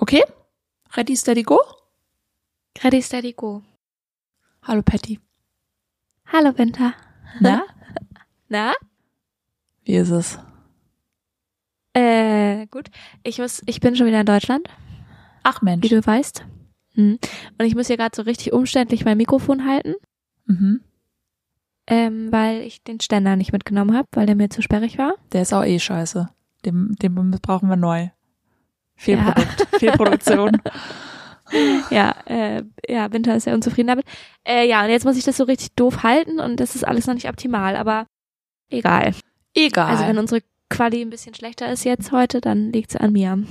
[0.00, 0.22] Okay?
[0.96, 1.58] Ready, steady, go?
[2.82, 3.62] Ready, steady, go.
[4.62, 5.18] Hallo Patty.
[6.26, 6.94] Hallo Winter.
[7.40, 7.62] Na?
[8.48, 8.72] Na?
[9.84, 10.38] Wie ist es?
[11.94, 12.90] Äh, gut.
[13.22, 14.68] Ich muss, ich bin schon wieder in Deutschland,
[15.42, 15.84] Ach Mensch.
[15.84, 16.44] wie du weißt.
[16.94, 17.18] Hm.
[17.58, 19.94] Und ich muss hier gerade so richtig umständlich mein Mikrofon halten,
[20.46, 20.80] Mhm.
[21.86, 25.14] ähm, weil ich den Ständer nicht mitgenommen habe, weil der mir zu sperrig war.
[25.32, 26.28] Der ist auch eh scheiße.
[26.64, 28.08] Den, den brauchen wir neu.
[29.00, 29.66] Fehlprodukt.
[29.78, 30.52] Fehlproduktion.
[31.90, 34.06] Ja, äh, ja, Winter ist sehr unzufrieden damit.
[34.46, 37.08] Äh, ja, und jetzt muss ich das so richtig doof halten und das ist alles
[37.08, 38.06] noch nicht optimal, aber
[38.68, 39.16] egal.
[39.52, 39.88] Egal.
[39.90, 43.42] Also wenn unsere Quali ein bisschen schlechter ist jetzt heute, dann liegt's an mir.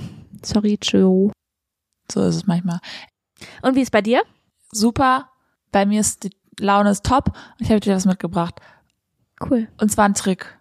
[0.42, 1.30] Sorry, Joe.
[2.10, 2.78] so ist es manchmal.
[3.60, 4.22] Und wie ist bei dir?
[4.72, 5.28] Super.
[5.70, 7.36] Bei mir ist die Laune ist top.
[7.58, 8.62] Ich habe dir was mitgebracht.
[9.44, 9.68] Cool.
[9.78, 10.58] Und zwar ein Trick.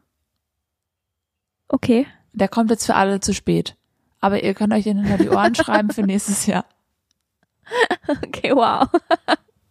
[1.69, 2.05] Okay.
[2.33, 3.77] Der kommt jetzt für alle zu spät.
[4.21, 6.65] Aber ihr könnt euch den hinter die Ohren schreiben für nächstes Jahr.
[8.07, 8.87] Okay, wow.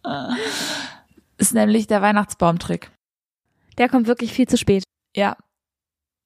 [1.37, 2.91] Ist nämlich der Weihnachtsbaumtrick.
[3.77, 4.83] Der kommt wirklich viel zu spät.
[5.15, 5.37] Ja.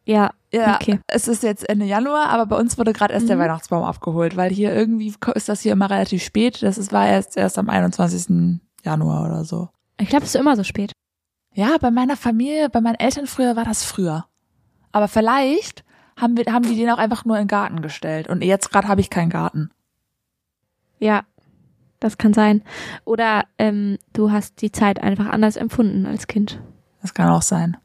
[0.06, 1.00] Ja, Ja, Okay.
[1.08, 3.42] es ist jetzt Ende Januar, aber bei uns wurde gerade erst der Mhm.
[3.42, 6.62] Weihnachtsbaum abgeholt, weil hier irgendwie ist das hier immer relativ spät.
[6.62, 8.60] Das ist, war erst erst am 21.
[8.84, 9.70] Januar oder so.
[9.98, 10.92] ich glaube, es ist immer so spät.
[11.54, 14.26] Ja, bei meiner Familie, bei meinen Eltern früher war das früher.
[14.92, 15.86] Aber vielleicht
[16.18, 18.28] haben wir, haben die den auch einfach nur in den Garten gestellt.
[18.28, 19.70] Und jetzt gerade habe ich keinen Garten.
[21.00, 21.24] Ja,
[22.00, 22.64] das kann sein.
[23.06, 26.62] Oder ähm, du hast die Zeit einfach anders empfunden als Kind.
[27.02, 27.78] Das kann auch sein.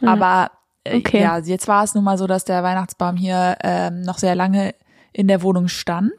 [0.00, 0.12] Ja.
[0.12, 0.50] Aber
[0.84, 1.20] äh, Okay.
[1.22, 4.74] ja, jetzt war es nun mal so, dass der Weihnachtsbaum hier ähm, noch sehr lange
[5.12, 6.12] in der Wohnung stand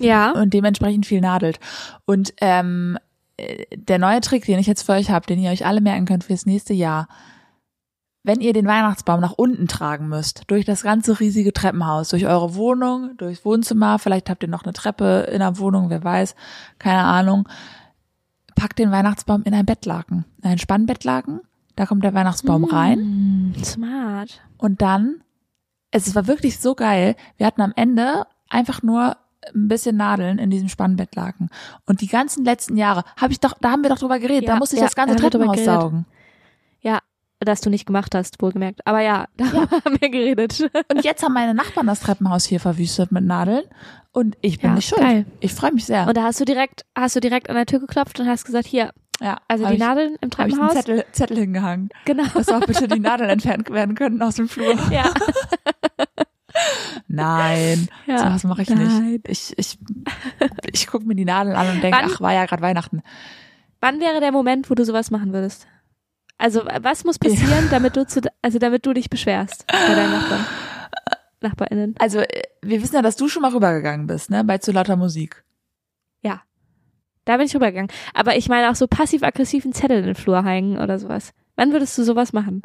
[0.00, 0.32] Ja.
[0.32, 1.58] und dementsprechend viel nadelt.
[2.04, 2.98] Und ähm,
[3.36, 6.04] äh, der neue Trick, den ich jetzt für euch habe, den ihr euch alle merken
[6.06, 7.08] könnt fürs nächste Jahr,
[8.26, 12.54] wenn ihr den Weihnachtsbaum nach unten tragen müsst, durch das ganze riesige Treppenhaus, durch eure
[12.54, 16.34] Wohnung, durchs Wohnzimmer, vielleicht habt ihr noch eine Treppe in der Wohnung, wer weiß,
[16.78, 17.46] keine Ahnung,
[18.56, 21.40] packt den Weihnachtsbaum in ein Bettlaken, in ein Spannbettlaken,
[21.76, 24.40] da kommt der Weihnachtsbaum rein Mm, smart.
[24.58, 25.16] und dann,
[25.90, 29.16] es war wirklich so geil, wir hatten am Ende einfach nur
[29.54, 31.50] ein bisschen Nadeln in diesem Spannbettlaken.
[31.84, 34.54] Und die ganzen letzten Jahre, habe ich doch, da haben wir doch drüber geredet, Ja,
[34.54, 36.06] da musste ich ja, das ganze Treppenhaus saugen.
[37.44, 38.86] Ja, dass du nicht gemacht hast, wohlgemerkt.
[38.86, 40.70] Aber ja, darüber haben wir geredet.
[40.90, 43.64] Und jetzt haben meine Nachbarn das Treppenhaus hier verwüstet mit Nadeln
[44.12, 45.00] und ich bin Ja, nicht schuld.
[45.02, 45.26] geil.
[45.40, 46.06] Ich freue mich sehr.
[46.08, 48.66] Und da hast du direkt, hast du direkt an der Tür geklopft und hast gesagt,
[48.66, 50.72] hier, ja, also hab die ich, Nadeln im habe ich einen Treppenhaus.
[50.74, 52.24] Zettel, Zettel hingehangen, Genau.
[52.34, 54.74] dass auch bitte die Nadeln entfernt werden können aus dem Flur.
[54.90, 55.04] Ja.
[57.08, 58.18] Nein, ja.
[58.18, 59.06] sowas mache ich Nein.
[59.24, 59.28] nicht.
[59.28, 59.78] Ich, ich,
[60.72, 63.02] ich gucke mir die Nadeln an und denke, ach, war ja gerade Weihnachten.
[63.80, 65.66] Wann wäre der Moment, wo du sowas machen würdest?
[66.38, 70.46] Also, was muss passieren, damit du zu, also damit du dich beschwerst bei deinen Nachbarn?
[71.40, 71.94] NachbarInnen.
[71.98, 74.96] Also, äh, wir wissen ja, dass du schon mal rübergegangen bist, ne, bei zu lauter
[74.96, 75.44] Musik.
[77.26, 77.90] Da bin ich rübergegangen.
[78.12, 81.32] Aber ich meine auch so passiv-aggressiven Zettel in den Flur hängen oder sowas.
[81.56, 82.60] Wann würdest du sowas machen?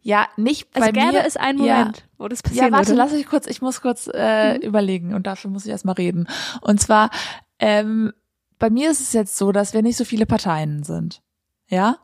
[0.00, 1.26] Ja, nicht Also bei gäbe mir.
[1.26, 1.80] es einen ja.
[1.80, 2.98] Moment, wo das passieren Ja, warte, würde.
[3.02, 4.62] lass mich kurz, ich muss kurz äh, Mhm.
[4.62, 6.28] überlegen und dafür muss ich erstmal reden.
[6.62, 7.10] Und zwar,
[7.58, 8.14] ähm,
[8.58, 11.20] bei mir ist es jetzt so, dass wir nicht so viele Parteien sind.
[11.68, 11.98] Ja?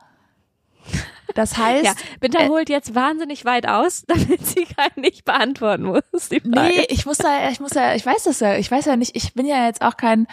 [1.34, 5.84] Das heißt, Ja, Binta äh, holt jetzt wahnsinnig weit aus, damit sie gerade nicht beantworten
[5.84, 6.03] muss.
[6.31, 6.53] Die Frage.
[6.75, 9.15] nee, ich muss da, ich muss da, ich weiß das ja, ich weiß ja nicht,
[9.16, 10.27] ich bin ja jetzt auch kein,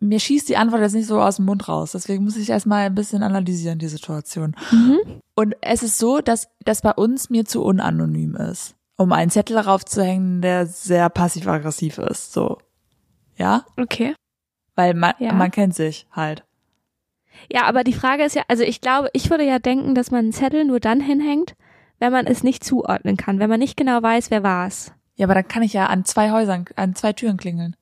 [0.00, 1.92] mir schießt die Antwort jetzt nicht so aus dem Mund raus.
[1.92, 4.56] Deswegen muss ich erstmal ein bisschen analysieren, die Situation.
[4.70, 4.98] Mhm.
[5.34, 9.56] Und es ist so, dass das bei uns mir zu unanonym ist, um einen Zettel
[9.56, 12.32] darauf zu hängen, der sehr passiv-aggressiv ist.
[12.32, 12.58] So.
[13.36, 13.66] Ja?
[13.78, 14.14] Okay.
[14.74, 15.32] Weil man, Ja.
[15.34, 16.44] man kennt sich halt.
[17.50, 20.20] Ja, aber die Frage ist ja, also ich glaube, ich würde ja denken, dass man
[20.20, 21.54] einen Zettel nur dann hinhängt,
[21.98, 24.92] wenn man es nicht zuordnen kann, wenn man nicht genau weiß, wer war's.
[25.16, 27.76] Ja, aber dann kann ich ja an zwei Häusern, an zwei Türen klingeln.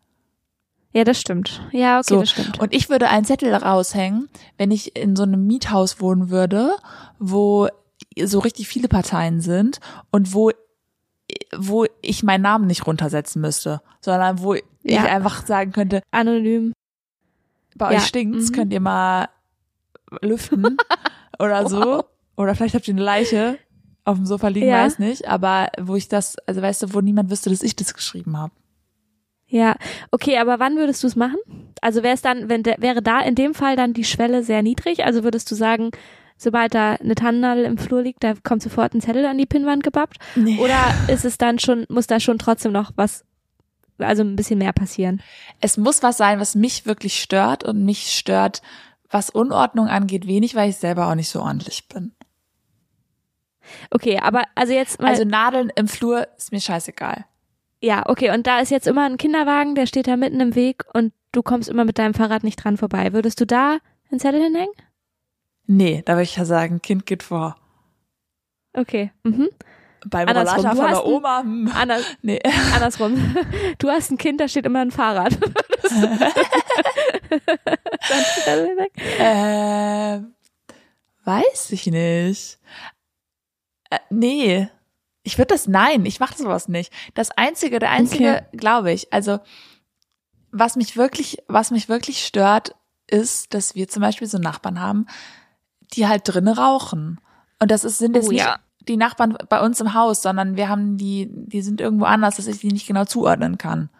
[0.93, 1.61] Ja, das stimmt.
[1.71, 2.59] Ja, okay, So, das stimmt.
[2.59, 6.71] Und ich würde einen Zettel raushängen, wenn ich in so einem Miethaus wohnen würde,
[7.19, 7.69] wo
[8.21, 9.81] so richtig viele Parteien sind
[10.11, 10.51] und wo
[11.55, 14.63] wo ich meinen Namen nicht runtersetzen müsste, sondern wo Ja.
[14.83, 16.73] ich einfach sagen könnte, Anonym.
[17.77, 18.55] bei Ja, euch stinkt's, mhm.
[18.55, 19.29] könnt ihr mal
[20.22, 20.76] lüften
[21.38, 22.05] oder so.
[22.37, 23.58] Oder vielleicht habt ihr eine Leiche
[24.05, 24.84] auf dem Sofa liegen, Ja.
[24.84, 25.28] weiß nicht.
[25.28, 28.52] Aber wo ich das, also weißt du, wo niemand wüsste, dass ich das geschrieben habe.
[29.50, 29.76] Ja,
[30.10, 31.37] okay, aber wann würdest du es machen?
[31.81, 34.62] Also wäre es dann, wenn der, wäre da in dem Fall dann die Schwelle sehr
[34.62, 35.05] niedrig?
[35.05, 35.90] Also würdest du sagen,
[36.37, 39.82] sobald da eine Tannennadel im Flur liegt, da kommt sofort ein Zettel an die Pinnwand
[39.82, 40.19] gebappt?
[40.37, 40.58] Nee.
[40.60, 40.78] Oder
[41.08, 43.25] ist es dann schon, muss da schon trotzdem noch was,
[43.99, 45.22] also ein bisschen mehr passieren?
[45.60, 48.60] Es muss was sein, was mich wirklich stört und mich stört,
[49.10, 52.12] was Unordnung angeht, wenig, weil ich selber auch nicht so ordentlich bin.
[53.90, 57.25] Okay, aber also jetzt mal, Also Nadeln im Flur ist mir scheißegal.
[57.82, 58.32] Ja, okay.
[58.32, 61.43] Und da ist jetzt immer ein Kinderwagen, der steht da mitten im Weg und du
[61.43, 63.12] kommst immer mit deinem Fahrrad nicht dran vorbei.
[63.12, 63.78] Würdest du da
[64.10, 64.75] einen Zettel hinhängen?
[65.66, 67.56] Nee, da würde ich ja sagen, Kind geht vor.
[68.72, 69.12] Okay.
[69.22, 69.49] Mhm.
[70.10, 71.40] Beim Andersrum, Rollator du von hast der ein- Oma.
[71.43, 72.40] hm, Anders, Nee.
[72.75, 73.37] andersrum.
[73.78, 75.37] Du hast ein Kind, da steht immer ein Fahrrad.
[79.19, 80.20] Äh,
[81.25, 82.58] weiß ich nicht.
[83.90, 84.69] Äh, nee.
[85.22, 86.93] Ich würde das, nein, ich mache sowas nicht.
[87.14, 89.40] Das einzige, der einzige, glaube ich, also
[90.50, 92.75] was mich wirklich, was mich wirklich stört,
[93.10, 95.06] ist, dass wir zum Beispiel so Nachbarn haben,
[95.93, 97.20] die halt drinnen rauchen.
[97.58, 98.58] Und das ist, sind jetzt Oh, nicht ja.
[98.88, 102.46] Die Nachbarn bei uns im Haus, sondern wir haben die, die sind irgendwo anders, dass
[102.46, 103.90] ich die nicht genau zuordnen kann.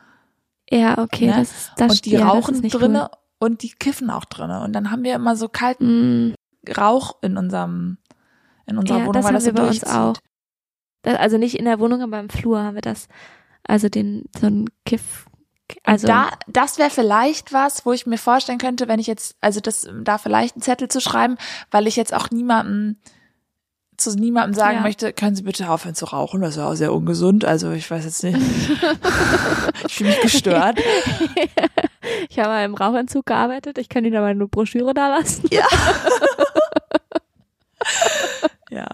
[0.71, 1.27] Ja, okay.
[1.27, 1.37] Ne?
[1.37, 4.63] Das, ist- das, und die ja, das rauchen drinne und die kiffen auch drinne.
[4.63, 6.35] Und dann haben wir immer so kalten
[6.67, 6.73] Cool.
[6.75, 7.99] Mm, Rauch in unserem
[8.67, 10.17] in unserer ja, Wohnung, das weil haben das so wir bei uns auch.
[11.03, 13.09] Das, also nicht in der Wohnung, aber im Flur haben wir das.
[13.65, 15.27] Also den, so ein Kiff.
[15.85, 19.61] Also, da, das wäre vielleicht was, wo ich mir vorstellen könnte, wenn ich jetzt, also
[19.61, 21.37] das, da vielleicht einen Zettel zu schreiben,
[21.71, 22.97] weil ich jetzt auch niemandem
[23.99, 24.83] zu niemandem sagen Ja.
[24.83, 27.91] möchte, können Sie bitte aufhören zu rauchen, das ist ja auch sehr ungesund, also ich
[27.91, 28.39] weiß jetzt nicht.
[29.87, 30.79] ich fühle mich gestört.
[32.31, 33.77] ich habe mal im Rauchentzug gearbeitet.
[33.79, 35.49] Ich kann Ihnen aber eine Broschüre da lassen.
[35.51, 35.67] Ja.
[38.71, 38.87] ja.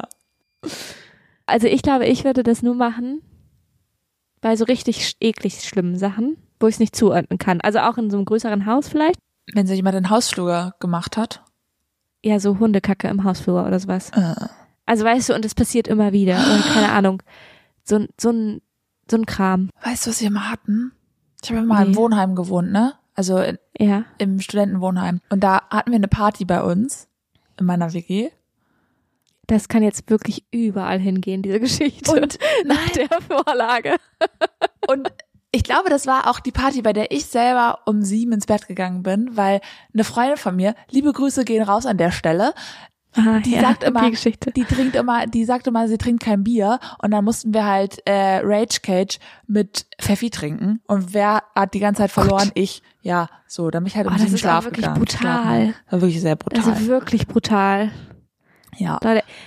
[1.46, 3.20] Also ich glaube, ich würde das nur machen
[4.40, 7.60] bei so richtig eklig schlimmen Sachen, wo ich es nicht zuordnen kann.
[7.60, 9.18] Also auch in so einem größeren Haus vielleicht.
[9.52, 11.42] Wenn sich jemand den Hausflur gemacht hat.
[12.22, 14.10] Ja, so Hundekacke im Hausflur oder sowas.
[14.14, 14.34] Äh.
[14.86, 16.34] Also weißt du, und es passiert immer wieder.
[16.36, 17.22] Oder keine Ahnung.
[17.84, 18.60] So, ein- so ein,
[19.10, 19.70] so ein Kram.
[19.82, 20.92] Weißt du, was wir mal hatten?
[21.42, 21.96] Ich habe mal im Nee.
[21.96, 22.94] Wohnheim gewohnt, ne?
[23.14, 24.04] Also in, Ja.
[24.18, 25.20] im Studentenwohnheim.
[25.30, 27.06] Und da hatten wir eine Party bei uns,
[27.60, 28.30] in meiner WG.
[29.46, 32.10] Das kann jetzt wirklich überall hingehen, diese Geschichte.
[32.12, 33.96] Und nach der Vorlage.
[34.88, 35.12] Und
[35.52, 38.66] ich glaube, das war auch die Party, bei der ich selber um sieben ins Bett
[38.66, 39.60] gegangen bin, weil
[39.92, 42.54] eine Freundin von mir, liebe Grüße gehen raus an der Stelle,
[43.16, 44.50] Ah, Die ja, sagt immer, okay, Geschichte.
[44.52, 47.98] die trinkt immer, die sagt immer, sie trinkt kein Bier und dann mussten wir halt
[48.06, 52.50] äh, Rage Cage mit Pfeffi trinken und wer hat die ganze Zeit verloren?
[52.54, 52.82] Ich.
[53.02, 54.98] Ja, so, dann bin ich halt um Oh, das sieben ist Schlaf wirklich gegangen.
[54.98, 55.66] brutal.
[55.66, 56.64] Das war wirklich sehr brutal.
[56.72, 57.90] Also wirklich brutal.
[58.78, 58.98] ja,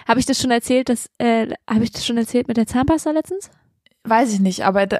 [0.07, 3.11] habe ich das schon erzählt, dass äh, habe ich das schon erzählt mit der Zahnpasta
[3.11, 3.49] letztens?
[4.03, 4.99] weiß ich nicht, aber da,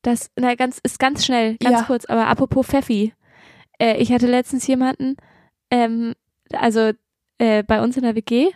[0.00, 1.84] Das na, ganz ist ganz schnell, ganz Ja.
[1.84, 3.12] kurz, aber apropos Pfeffi.
[3.78, 5.16] Äh, ich hatte letztens jemanden
[5.70, 6.14] ähm,
[6.52, 6.92] also
[7.38, 8.48] äh, bei uns in der WG,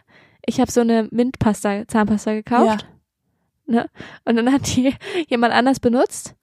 [0.47, 2.87] ich habe so eine Mintpasta Zahnpasta gekauft.
[3.67, 3.89] Ne?
[4.25, 4.95] Und dann hat die
[5.29, 6.35] jemand anders benutzt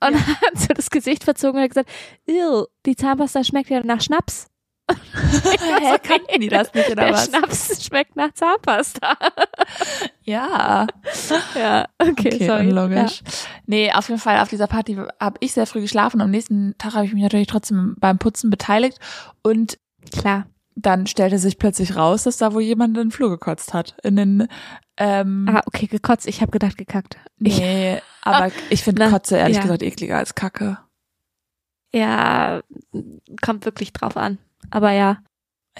[0.00, 0.18] und Ja.
[0.26, 1.90] hat so das Gesicht verzogen und hat gesagt,
[2.26, 4.48] "Ew, die Zahnpasta schmeckt ja nach Schnaps.
[4.90, 7.26] Hä, kannten die das nicht oder Der was?
[7.26, 9.16] Schnaps schmeckt nach Zahnpasta.
[10.22, 10.86] Ja.
[11.56, 12.68] ja, okay, Okay, sorry.
[12.68, 13.22] unlogisch.
[13.66, 16.20] Nee, auf jeden Fall auf dieser Party habe ich sehr früh geschlafen.
[16.20, 18.98] Am nächsten Tag habe ich mich natürlich trotzdem beim Putzen beteiligt
[19.42, 19.76] und
[20.14, 20.46] Ja, klar.
[20.78, 23.96] Dann stellte sich plötzlich raus, dass da wohl jemand in den Flur gekotzt hat.
[24.02, 24.48] In den
[24.98, 26.26] ähm, Ah, okay, gekotzt.
[26.28, 27.16] Ich habe gedacht, gekackt.
[27.40, 29.62] Ich, Nee, aber ich finde Kotze ehrlich ja.
[29.62, 30.78] gesagt ekliger als Kacke.
[31.94, 32.60] ja,
[33.42, 34.38] kommt wirklich drauf an.
[34.70, 35.18] Aber ja,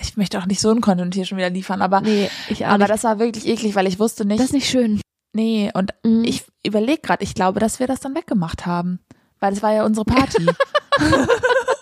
[0.01, 2.79] Ich möchte auch nicht so ein Content hier schon wieder liefern, aber, nee, ich aber
[2.79, 2.91] nicht.
[2.91, 4.39] das war wirklich eklig, weil ich wusste nicht.
[4.41, 5.01] das ist nicht schön.
[5.35, 6.25] nee, und Mhm.
[6.25, 9.01] ich überlege gerade, ich glaube, dass wir das dann weggemacht haben.
[9.41, 10.47] Weil es war ja unsere Party.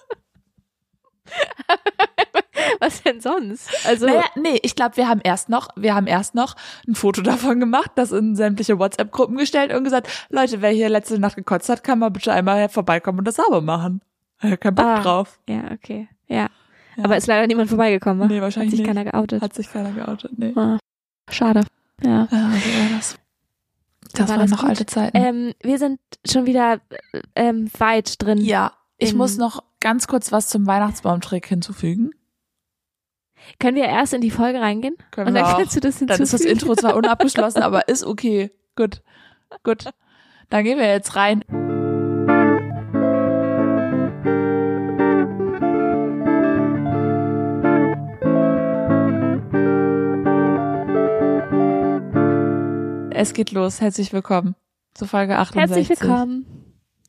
[2.80, 3.68] Was denn sonst?
[3.87, 6.54] Also, naja, nee, ich glaube, wir haben erst noch, wir haben erst noch
[6.88, 11.18] ein Foto davon gemacht, das in sämtliche WhatsApp-Gruppen gestellt und gesagt, Leute, wer hier letzte
[11.18, 14.00] Nacht gekotzt hat, kann mal bitte einmal vorbeikommen und das sauber machen.
[14.40, 15.02] Kein Bock Ah.
[15.02, 15.38] drauf.
[15.49, 16.09] ja, okay.
[16.28, 16.49] Ja.
[16.97, 17.04] Ja.
[17.04, 18.26] Aber ist leider niemand vorbeigekommen, wa?
[18.26, 18.97] Nee, wahrscheinlich Hat sich nicht.
[18.97, 19.42] keiner geoutet.
[19.42, 20.52] Hat sich keiner geoutet, nee.
[20.54, 20.78] Ah,
[21.30, 21.62] Schade.
[22.02, 22.11] Ja.
[22.11, 23.18] Ja, so war das.
[24.12, 24.68] Das War waren das noch gut?
[24.71, 25.16] alte Zeiten.
[25.16, 26.75] Ähm, wir sind schon wieder
[27.12, 28.38] äh, ähm, weit drin.
[28.38, 32.12] ja, ich muss noch ganz kurz was zum Weihnachtsbaumtrick hinzufügen.
[33.61, 34.97] Können wir erst in die Folge reingehen?
[35.11, 35.59] Können Und wir dann auch.
[35.59, 36.09] kannst du das hinzufügen.
[36.09, 38.50] Dann ist das Intro zwar unabgeschlossen, aber ist okay.
[38.76, 39.03] Gut,
[39.62, 39.91] gut.
[40.49, 41.45] Dann gehen wir jetzt rein.
[53.11, 53.83] Es geht los.
[53.83, 54.57] Herzlich willkommen
[54.95, 55.76] zu Folge 68.
[55.76, 56.47] Herzlich willkommen.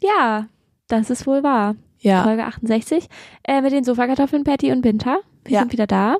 [0.01, 0.49] Ja,
[0.89, 1.75] das ist wohl wahr.
[2.05, 3.07] Ja, Folge 68
[3.43, 5.17] äh, mit den Sofakartoffeln Patty und Binta.
[5.43, 5.59] Wir Ja.
[5.61, 6.17] sind wieder da.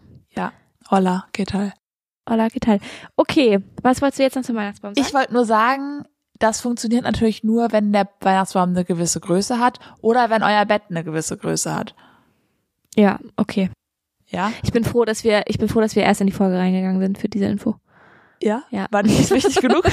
[0.89, 1.73] hola, geht halt.
[2.29, 2.79] Hola, ¿qué tal?
[3.15, 5.07] Okay, was wolltest du jetzt noch zum Weihnachtsbaum sagen?
[5.07, 6.03] Ich wollte nur sagen,
[6.39, 10.83] das funktioniert natürlich nur, wenn der Weihnachtsbaum eine gewisse Größe hat oder wenn euer Bett
[10.89, 11.95] eine gewisse Größe hat.
[12.95, 13.69] ja, okay.
[14.27, 14.51] Ja?
[14.63, 16.99] Ich bin froh, dass wir, ich bin froh, dass wir erst in die Folge reingegangen
[16.99, 17.75] sind für diese Info.
[18.41, 18.63] Ja?
[18.71, 18.87] Ja.
[18.91, 19.83] War nicht wichtig genug?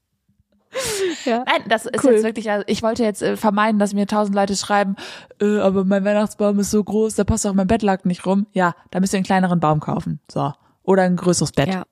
[1.24, 1.44] Ja.
[1.46, 2.12] Nein, das ist Cool.
[2.12, 4.96] jetzt wirklich, also ich wollte jetzt äh, vermeiden, dass mir tausend Leute schreiben,
[5.40, 8.46] äh, aber mein Weihnachtsbaum ist so groß, da passt auch mein Bettlaken nicht rum.
[8.52, 10.20] Ja, da müsst ihr einen kleineren Baum kaufen.
[10.30, 10.52] So.
[10.82, 11.68] Oder ein größeres Bett.
[11.68, 11.84] Ja.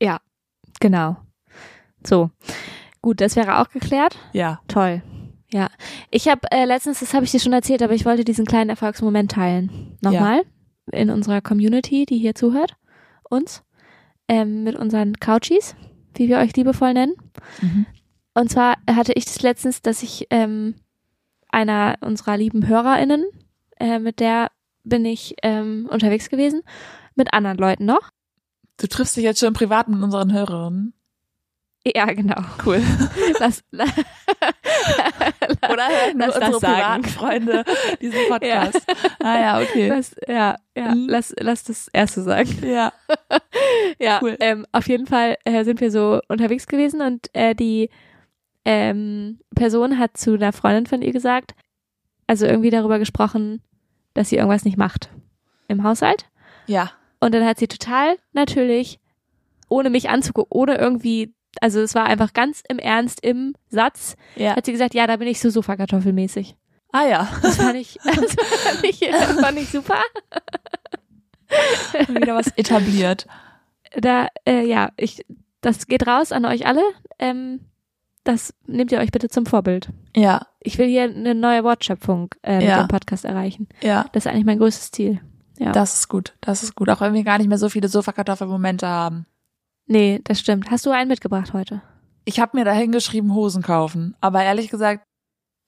[0.00, 0.18] Ja,
[0.80, 1.16] genau.
[2.06, 2.30] So.
[3.02, 4.16] Gut, das wäre auch geklärt.
[4.32, 4.60] ja.
[4.68, 5.02] Toll.
[5.52, 5.68] Ja.
[6.10, 8.68] Ich habe äh, letztens, das habe ich dir schon erzählt, aber ich wollte diesen kleinen
[8.70, 9.96] Erfolgsmoment teilen.
[10.00, 10.42] Nochmal.
[10.90, 12.76] In unserer Community, die hier zuhört.
[13.30, 13.62] Uns.
[14.28, 15.76] Ähm, mit unseren Couchies,
[16.18, 17.14] wie wir euch liebevoll nennen.
[17.60, 17.86] Mhm.
[18.34, 20.74] Und zwar hatte ich das letztens, dass ich ähm,
[21.48, 23.24] einer unserer lieben HörerInnen,
[23.78, 24.50] äh, mit der
[24.84, 26.62] bin ich ähm, unterwegs gewesen,
[27.14, 28.10] mit anderen Leuten noch.
[28.76, 30.92] Du triffst dich jetzt schon privat mit unseren Hörerinnen.
[31.94, 32.40] Ja, genau.
[32.64, 32.82] Cool.
[33.38, 33.84] Lass, la,
[35.72, 37.02] Oder hören nur Lass das unsere sagen.
[37.02, 37.64] privaten Freunde
[38.00, 38.80] diesen Podcast.
[39.22, 39.88] Ah ja, okay.
[39.88, 41.06] lass, ja, ja, Mhm.
[41.08, 42.48] lass, lass das erste sagen.
[42.66, 42.92] Ja.
[44.00, 44.36] Ja, Cool.
[44.40, 47.90] ähm, auf jeden Fall äh, sind wir so unterwegs gewesen und äh, die
[48.64, 51.54] ähm, Person hat zu einer Freundin von ihr gesagt,
[52.26, 53.62] also irgendwie darüber gesprochen,
[54.14, 55.10] dass sie irgendwas nicht macht
[55.68, 56.26] im Haushalt.
[56.66, 56.90] Ja.
[57.20, 58.98] Und dann hat sie total natürlich,
[59.68, 61.32] ohne mich anzugucken, ohne irgendwie,
[61.62, 64.56] also es war einfach ganz im Ernst im Satz, Ja.
[64.56, 66.56] hat sie gesagt, ja, da bin ich so sofakartoffelmäßig.
[66.92, 67.28] Ah ja.
[67.42, 70.00] Das fand ich, das fand ich, das fand ich super.
[72.08, 73.26] Wieder was etabliert.
[73.96, 75.24] Da, äh, ja, ich,
[75.60, 76.82] das geht raus an euch alle.
[77.18, 77.60] Ähm,
[78.24, 79.88] das nehmt ihr euch bitte zum Vorbild.
[80.16, 80.46] Ja.
[80.60, 82.82] Ich will hier eine neue Wortschöpfung äh, mit Ja.
[82.82, 83.68] dem Podcast erreichen.
[83.82, 84.06] Ja.
[84.12, 85.20] Das ist eigentlich mein größtes Ziel.
[85.58, 85.72] Ja.
[85.72, 86.34] Das ist gut.
[86.40, 86.90] Das ist gut.
[86.90, 89.26] Auch wenn wir gar nicht mehr so viele Sofakartoffelmomente haben.
[89.86, 90.70] Nee, das stimmt.
[90.70, 91.82] Hast du einen mitgebracht heute?
[92.24, 94.16] Ich habe mir da hingeschrieben, Hosen kaufen.
[94.20, 95.04] Aber ehrlich gesagt,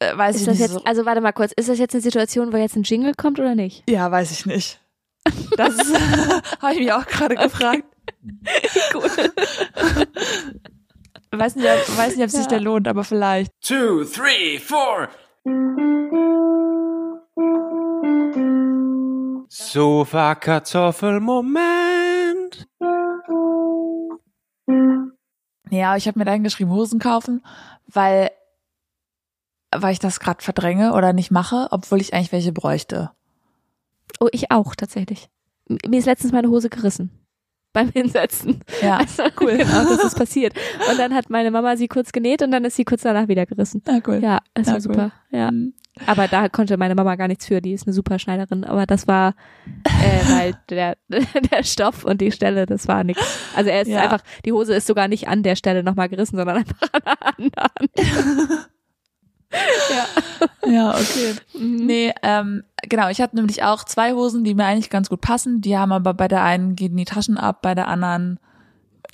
[0.00, 0.84] äh, weiß Ist ich das nicht jetzt, so.
[0.84, 3.54] also warte mal kurz, ist das jetzt eine Situation, wo jetzt ein Jingle kommt oder
[3.54, 3.88] nicht?
[3.88, 4.80] Ja, weiß ich nicht.
[5.56, 5.76] Das
[6.60, 7.84] habe ich mich auch gerade gefragt.
[8.94, 9.02] Cool.
[11.30, 12.48] Weiß nicht, ob, weiß nicht, ob sich Ja.
[12.48, 13.52] der lohnt, aber vielleicht.
[13.60, 15.08] two, three, four.
[19.50, 22.66] Sofa Kartoffelmoment.
[25.70, 27.42] Ja, ich habe mir da hingeschrieben, Hosen kaufen,
[27.86, 28.30] weil,
[29.74, 33.10] weil ich das gerade verdränge oder nicht mache, obwohl ich eigentlich welche bräuchte.
[34.20, 35.28] Oh, ich auch tatsächlich.
[35.86, 37.10] Mir ist letztens meine Hose gerissen.
[37.74, 38.62] Beim Hinsetzen.
[38.82, 39.58] Ja, Also, cool.
[39.58, 40.54] Genau, das ist passiert.
[40.90, 43.44] Und dann hat meine Mama sie kurz genäht und dann ist sie kurz danach wieder
[43.46, 43.82] gerissen.
[43.86, 44.20] na cool.
[44.22, 44.82] Ja, das Ja, war cool.
[44.82, 45.12] super.
[45.30, 45.50] Ja.
[46.06, 47.60] Aber da konnte meine Mama gar nichts für.
[47.60, 48.64] Die ist eine super Schneiderin.
[48.64, 49.34] Aber das war,
[49.84, 53.20] äh, weil der, der Stoff und die Stelle, das war nix.
[53.56, 54.00] Also er ist Ja.
[54.02, 57.62] einfach, die Hose ist sogar nicht an der Stelle nochmal gerissen, sondern einfach an der
[57.76, 58.48] anderen.
[59.90, 60.06] ja.
[60.66, 61.34] Ja, okay.
[61.58, 61.86] Mhm.
[61.86, 65.62] Nee, ähm, genau, ich hatte nämlich auch zwei Hosen, die mir eigentlich ganz gut passen.
[65.62, 68.38] Die haben aber bei der einen gehen die Taschen ab, bei der anderen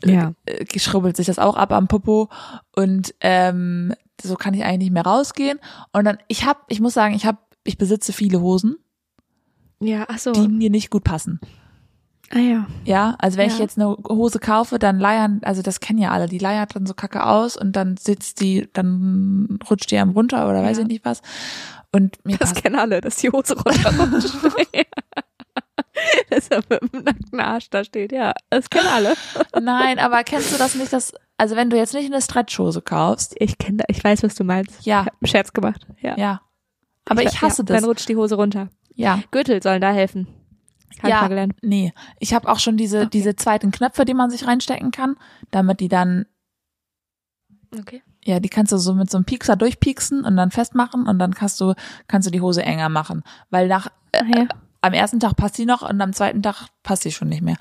[0.04, 0.32] Ja.
[0.46, 2.28] äh, schrubbelt sich das auch ab am Popo.
[2.74, 5.58] Und ähm, so kann ich eigentlich nicht mehr rausgehen.
[5.92, 8.76] Und dann, ich habe, ich muss sagen, ich habe, ich besitze viele Hosen,
[9.80, 10.32] Ja, ach so.
[10.32, 11.40] die mir nicht gut passen.
[12.30, 12.66] Ah ja.
[12.84, 13.60] Ja, also wenn ich Ja.
[13.64, 16.94] jetzt eine Hose kaufe, dann leiern, also das kennen ja alle, die leiert dann so
[16.94, 20.82] kacke aus und dann sitzt die, dann rutscht die einem runter oder weiß Ja.
[20.84, 21.20] ich nicht was.
[21.92, 24.34] Und mir Das passt, kennen alle, dass die Hose runterrutscht.
[26.50, 26.93] er dem nackten
[27.44, 28.12] Arsch da steht.
[28.12, 29.14] Ja, das kennen alle.
[29.60, 33.34] nein, aber kennst du das nicht, dass, also wenn du jetzt nicht eine Stretchhose kaufst,
[33.38, 34.84] Ich kenne ich weiß, was du meinst.
[34.86, 35.86] ja, Ich hab einen Scherz gemacht.
[36.00, 36.16] Ja.
[36.16, 36.40] ja.
[37.06, 37.76] Aber ich hasse ja, das.
[37.80, 38.68] Dann rutscht die Hose runter.
[38.94, 40.26] Ja, Gürtel sollen da helfen.
[41.02, 41.16] Hab Ja.
[41.16, 41.54] ich mal gelernt.
[41.62, 41.92] nee.
[42.20, 43.08] Ich habe auch schon diese, Okay.
[43.12, 45.16] diese zweiten Knöpfe, die man sich reinstecken kann,
[45.50, 46.26] damit die dann,
[47.78, 48.02] Okay.
[48.24, 51.34] ja, die kannst du so mit so einem Piekser durchpieksen und dann festmachen und dann
[51.34, 51.74] kannst du,
[52.06, 53.22] kannst du die Hose enger machen.
[53.50, 54.46] Weil nach, Ach ja.
[54.84, 57.56] Am ersten Tag passt sie noch und am zweiten Tag passt sie schon nicht mehr.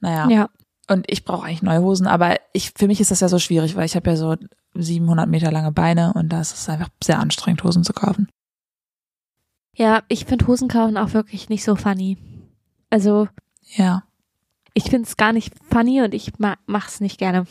[0.00, 0.28] Naja.
[0.30, 0.48] Ja.
[0.88, 3.76] Und ich brauche eigentlich neue Hosen, aber ich, für mich ist das ja so schwierig,
[3.76, 4.36] weil ich habe ja so
[4.74, 8.28] 700 Meter lange Beine und da ist es einfach sehr anstrengend, Hosen zu kaufen.
[9.74, 12.18] Ja, ich finde Hosenkaufen auch wirklich nicht so funny.
[12.90, 13.28] Also,
[13.74, 14.02] Ja.
[14.74, 17.46] ich finde es gar nicht funny und ich ma mach's nicht gerne.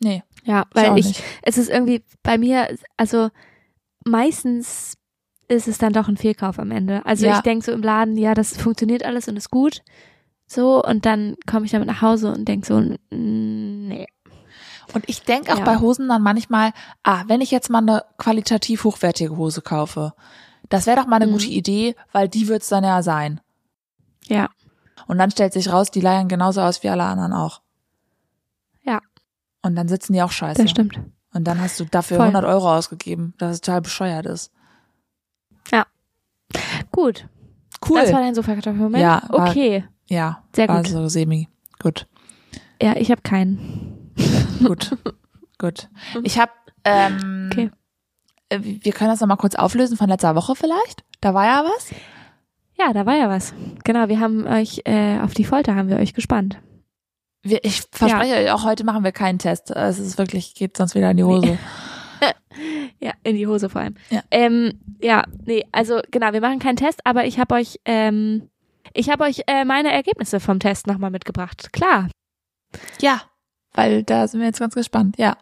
[0.00, 1.22] Nee, Ja, ich weil ich, nicht.
[1.42, 3.30] es ist irgendwie bei mir, also
[4.04, 4.94] meistens
[5.48, 7.04] ist es dann doch ein Fehlkauf am Ende.
[7.06, 7.36] Also Ja.
[7.36, 9.82] ich denke so im Laden, ja, das funktioniert alles und ist gut.
[10.46, 14.06] So, und dann komme ich damit nach Hause und denke so, nee.
[14.94, 15.64] Und ich denke auch Ja.
[15.64, 20.14] bei Hosen dann manchmal, ah, wenn ich jetzt mal eine qualitativ hochwertige Hose kaufe,
[20.70, 21.32] das wäre doch mal eine Mhm.
[21.32, 23.40] gute Idee, weil die wird's dann ja sein.
[24.26, 24.48] Ja.
[25.06, 27.60] Und dann stellt sich raus, die leiern genauso aus wie alle anderen auch.
[28.82, 29.00] Ja.
[29.62, 30.60] Und dann sitzen die auch scheiße.
[30.62, 30.98] Das stimmt.
[31.34, 32.26] Und dann hast du dafür Voll.
[32.26, 34.50] 100 Euro ausgegeben, dass es total bescheuert ist.
[36.92, 37.28] Gut.
[37.88, 38.00] Cool.
[38.00, 39.02] Das war dein Sofakartoffelmoment?
[39.02, 39.84] Ja, war- Okay.
[40.08, 40.86] ja, Sehr gut.
[40.88, 41.48] so semi.
[41.80, 42.06] Gut.
[42.82, 44.12] Ja, ich habe keinen.
[44.64, 44.96] Gut.
[45.58, 45.88] Gut.
[46.24, 46.50] Ich habe,
[46.84, 47.70] ähm, Okay.
[48.48, 51.04] äh, wir können das noch mal kurz auflösen von letzter Woche vielleicht.
[51.20, 51.90] Da war ja was.
[52.78, 53.52] Ja, da war ja was.
[53.84, 56.58] Genau, wir haben euch, äh, auf die Folter haben wir euch gespannt.
[57.42, 59.70] Wir, ich verspreche euch, auch heute machen wir keinen Test.
[59.70, 61.58] Es ist wirklich, geht sonst wieder in die Hose.
[63.00, 63.94] Ja, in die Hose vor allem.
[64.10, 64.22] Ja.
[64.30, 68.48] Ähm, ja, nee, also genau, wir machen keinen Test, aber ich habe euch, ähm,
[68.94, 71.72] ich habe euch äh, meine Ergebnisse vom Test nochmal mitgebracht.
[71.72, 72.08] Klar,
[73.00, 73.22] Ja,
[73.74, 75.16] weil da sind wir jetzt ganz gespannt.
[75.18, 75.36] Ja.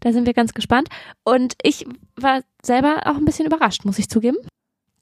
[0.00, 0.88] da sind wir ganz gespannt.
[1.24, 1.84] Und ich
[2.16, 4.38] war selber auch ein bisschen überrascht, muss ich zugeben.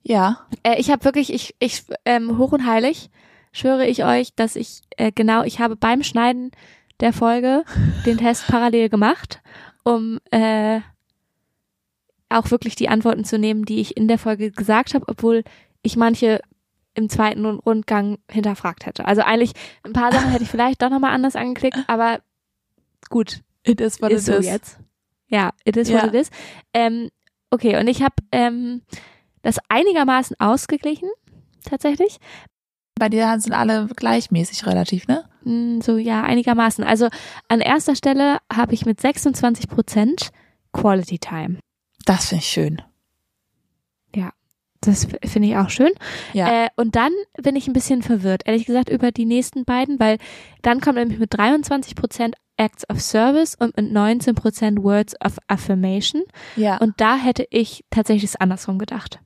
[0.02, 0.46] Ja.
[0.62, 3.10] Äh, ich habe wirklich, ich, ich, ähm, hoch und heilig
[3.52, 6.52] schwöre ich euch, dass ich äh, genau, ich habe beim Schneiden
[7.00, 7.64] der Folge
[8.06, 9.40] den Test parallel gemacht,
[9.84, 10.80] um äh,
[12.28, 15.44] auch wirklich die Antworten zu nehmen, die ich in der Folge gesagt habe, obwohl
[15.82, 16.40] ich manche
[16.94, 19.04] im zweiten Rundgang hinterfragt hätte.
[19.06, 19.52] Also eigentlich
[19.84, 22.20] ein paar Sachen hätte ich vielleicht doch nochmal anders angeklickt, aber
[23.08, 24.46] gut, It is what ist it so is.
[24.46, 24.78] jetzt.
[25.28, 26.02] Ja, it is Ja.
[26.02, 26.30] what it is.
[26.72, 27.10] Ähm,
[27.50, 28.82] okay, und ich habe ähm,
[29.42, 31.08] das einigermaßen ausgeglichen,
[31.64, 32.18] tatsächlich.
[32.98, 35.24] Bei dir sind alle gleichmäßig relativ, ne?
[35.44, 36.84] Hm, So, ja, einigermaßen.
[36.84, 37.08] Also
[37.48, 40.30] an erster Stelle habe ich mit 26 Prozent
[40.72, 41.58] Quality Time.
[42.04, 42.82] Das finde ich schön.
[44.80, 45.90] Das f- finde ich auch schön.
[46.32, 46.66] Ja.
[46.66, 47.10] Äh, und dann
[47.42, 50.18] bin ich ein bisschen verwirrt, ehrlich gesagt, über die nächsten beiden, weil
[50.62, 55.38] dann kommt nämlich mit 23 Prozent Acts of Service und mit 19 Prozent Words of
[55.48, 56.22] Affirmation.
[56.54, 56.76] ja.
[56.76, 59.18] Und da hätte ich tatsächlich es andersrum gedacht.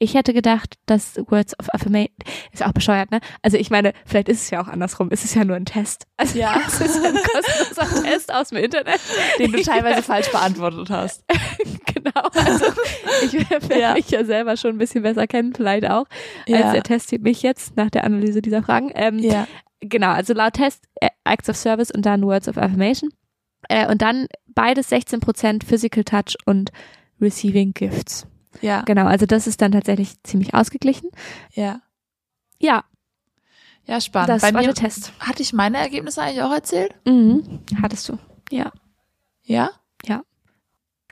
[0.00, 2.14] Ich hätte gedacht, dass Words of Affirmation
[2.52, 3.18] ist auch bescheuert, ne?
[3.42, 5.08] Also ich meine, vielleicht ist es ja auch andersrum.
[5.10, 6.06] Es ist ja nur ein Test.
[6.16, 6.60] Also Ja.
[6.68, 9.00] es ist ja ein kostenloser Test aus dem Internet.
[9.40, 11.24] den du teilweise falsch beantwortet hast.
[11.94, 12.28] genau.
[12.32, 12.66] Also
[13.24, 13.94] ich werde Ja.
[13.94, 16.06] mich ja selber schon ein bisschen besser kennen, vielleicht auch,
[16.46, 16.72] als Ja.
[16.72, 18.92] der Test mich jetzt nach der Analyse dieser Fragen.
[18.94, 19.48] Ähm, Ja.
[19.80, 23.10] Genau, also laut Test äh, Acts of Service und dann Words of Affirmation.
[23.68, 26.70] Äh, und dann beides 16% Physical Touch und
[27.20, 28.26] Receiving Gifts.
[28.60, 28.82] Ja.
[28.82, 31.10] Genau, also das ist dann tatsächlich ziemlich ausgeglichen.
[31.52, 31.80] Ja.
[32.58, 32.84] Ja,
[33.86, 34.30] Ja, spannend.
[34.30, 35.12] das Bei war mir der Test.
[35.20, 36.94] hatte ich meine Ergebnisse eigentlich auch erzählt?
[37.06, 37.60] Mhm.
[37.82, 38.18] Hattest du.
[38.50, 38.72] Ja.
[39.44, 39.70] Ja?
[40.04, 40.22] Ja.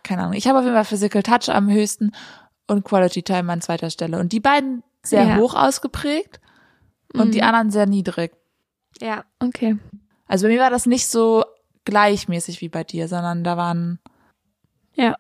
[0.03, 0.35] Keine Ahnung.
[0.35, 2.13] Ich habe auf jeden Fall Physical Touch am höchsten
[2.67, 4.19] und Quality Time an zweiter Stelle.
[4.19, 5.37] Und die beiden sehr Ja.
[5.37, 6.41] hoch ausgeprägt
[7.15, 7.33] und Mhm.
[7.33, 8.33] die anderen sehr niedrig.
[9.01, 9.79] Ja, okay.
[10.27, 11.45] Also bei mir war das nicht so
[11.85, 14.01] gleichmäßig wie bei dir, sondern da waren
[14.95, 15.15] Ja.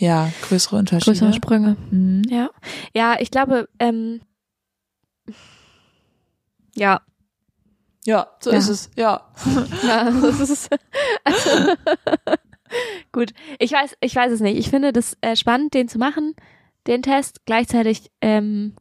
[0.00, 1.12] Ja größere Unterschiede.
[1.12, 1.76] Größere Sprünge.
[1.90, 2.22] Mhm.
[2.28, 2.50] Ja.
[2.94, 4.20] Ja, ich glaube, ähm,
[6.74, 7.00] ja,
[8.06, 8.56] Ja, so Ja.
[8.56, 8.90] ist es.
[8.96, 9.20] Ja.
[9.86, 10.70] Ja, das ist
[11.24, 11.50] also,
[13.12, 13.32] gut.
[13.58, 14.58] Ich weiß, ich weiß es nicht.
[14.58, 16.34] Ich finde das äh, spannend, den zu machen,
[16.86, 17.42] den Test.
[17.44, 18.74] Gleichzeitig, ähm,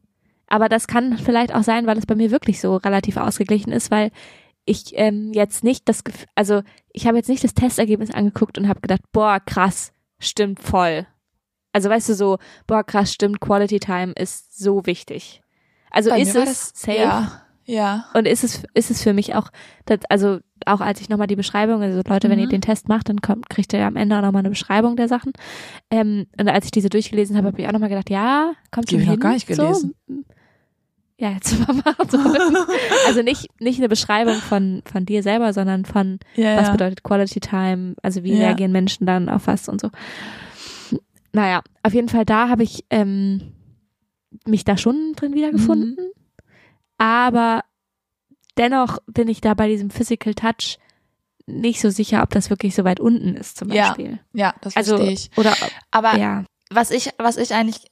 [0.48, 3.92] aber das kann vielleicht auch sein, weil es bei mir wirklich so relativ ausgeglichen ist,
[3.92, 4.12] weil
[4.66, 6.62] ich ähm, jetzt nicht das, Gef also
[6.94, 11.08] ich habe jetzt nicht das Testergebnis angeguckt und habe gedacht, boah, krass, stimmt voll.
[11.74, 15.42] Also weißt du so, boah, krass, stimmt, Quality Time ist so wichtig.
[15.92, 16.98] Also Bei ist es safe?
[16.98, 17.42] Ja.
[17.66, 18.06] Ja.
[18.16, 19.50] Und ist es, ist es für mich auch,
[19.86, 22.50] das, also auch als ich nochmal die Beschreibung, also Leute, wenn ihr Mhm.
[22.52, 25.34] den Test macht, dann kommt, kriegt ihr am Ende auch nochmal eine Beschreibung der Sachen.
[25.92, 28.96] Ähm, und als ich diese durchgelesen habe, habe ich auch nochmal gedacht, ja, kommt Die
[28.96, 29.94] schon hab ich noch gar nicht gelesen.
[30.08, 30.16] So.
[31.20, 31.54] Ja, jetzt.
[32.10, 32.18] So.
[33.08, 36.56] Also nicht, nicht eine Beschreibung von, von dir selber, sondern von, Ja.
[36.58, 36.72] was ja.
[36.72, 38.48] bedeutet Quality Time, also wie Ja.
[38.48, 39.90] reagieren Menschen dann auf was und so.
[41.34, 43.54] Naja, auf jeden Fall da habe ich ähm,
[44.48, 45.96] mich da schon drin wiedergefunden.
[45.98, 46.12] Mhm.
[46.98, 47.64] Aber
[48.58, 50.78] dennoch bin ich da bei diesem Physical Touch
[51.46, 53.88] nicht so sicher, ob das wirklich so weit unten ist, zum Ja.
[53.90, 54.20] Beispiel.
[54.34, 55.30] Ja, das Also, verstehe ich.
[55.36, 55.54] oder,
[55.92, 56.46] Aber ja.
[56.72, 57.86] was ich, was ich eigentlich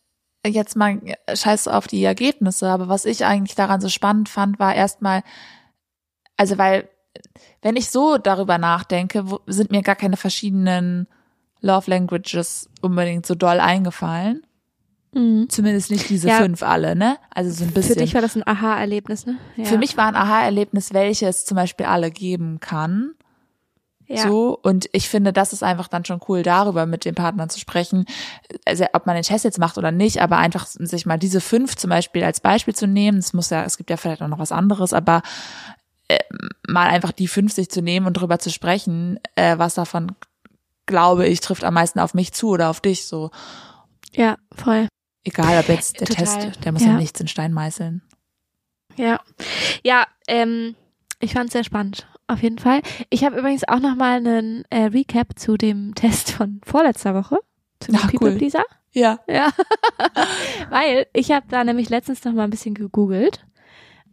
[0.48, 4.60] jetzt mal äh, scheiß auf die Ergebnisse, aber was ich eigentlich daran so spannend fand,
[4.60, 5.24] war erstmal,
[6.36, 6.90] also weil,
[7.62, 11.08] wenn ich so darüber nachdenke, sind mir gar keine verschiedenen
[11.62, 14.46] Love Languages unbedingt so doll eingefallen.
[15.14, 15.50] Mhm.
[15.50, 16.38] Zumindest nicht diese Ja.
[16.38, 17.18] fünf alle, ne?
[17.34, 17.96] Also so ein bisschen.
[17.96, 19.38] Für dich war das ein Aha-Erlebnis, ne?
[19.56, 19.66] Ja.
[19.66, 23.14] Für mich war ein Aha-Erlebnis, welche es zum Beispiel alle geben kann.
[24.08, 24.24] Ja.
[24.24, 27.60] So, und ich finde, das ist einfach dann schon cool, darüber mit dem Partner zu
[27.60, 28.06] sprechen.
[28.66, 31.76] Also, ob man den Test jetzt macht oder nicht, aber einfach sich mal diese fünf
[31.76, 33.18] zum Beispiel als Beispiel zu nehmen.
[33.18, 35.24] Es muss ja, es gibt ja vielleicht auch noch was anderes, aber
[36.08, 36.20] äh,
[36.68, 40.14] mal einfach die fünf sich zu nehmen und drüber zu sprechen, äh, was davon,
[40.86, 43.30] glaube ich, trifft am meisten auf mich zu oder auf dich, so.
[44.14, 44.88] ja, voll.
[45.26, 46.26] Egal, ob jetzt der Total.
[46.26, 46.92] Test, der muss ja.
[46.92, 46.98] Ja.
[46.98, 48.02] nichts in Stein meißeln.
[48.96, 49.20] Ja.
[49.84, 50.76] Ja, ähm,
[51.20, 52.08] ich fand es sehr spannend.
[52.28, 52.82] Auf jeden Fall.
[53.10, 57.40] Ich habe übrigens auch noch mal einen äh, Recap zu dem Test von vorletzter Woche.
[57.80, 58.38] Zum Ach, People cool.
[58.38, 58.64] Pleaser.
[58.92, 59.20] Ja.
[59.28, 59.52] Ja.
[60.70, 63.46] Weil ich habe da nämlich letztens noch mal ein bisschen gegoogelt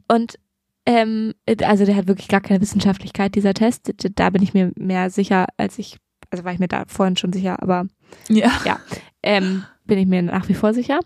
[0.09, 0.39] und
[0.87, 3.91] ähm, also der hat wirklich gar keine Wissenschaftlichkeit, dieser Test.
[4.17, 5.97] Da bin ich mir mehr sicher, als ich
[6.31, 7.87] Also war ich mir da vorhin schon sicher, aber
[8.29, 8.51] Ja.
[8.67, 8.79] ja,
[9.23, 11.01] ähm, bin ich mir nach wie vor sicher.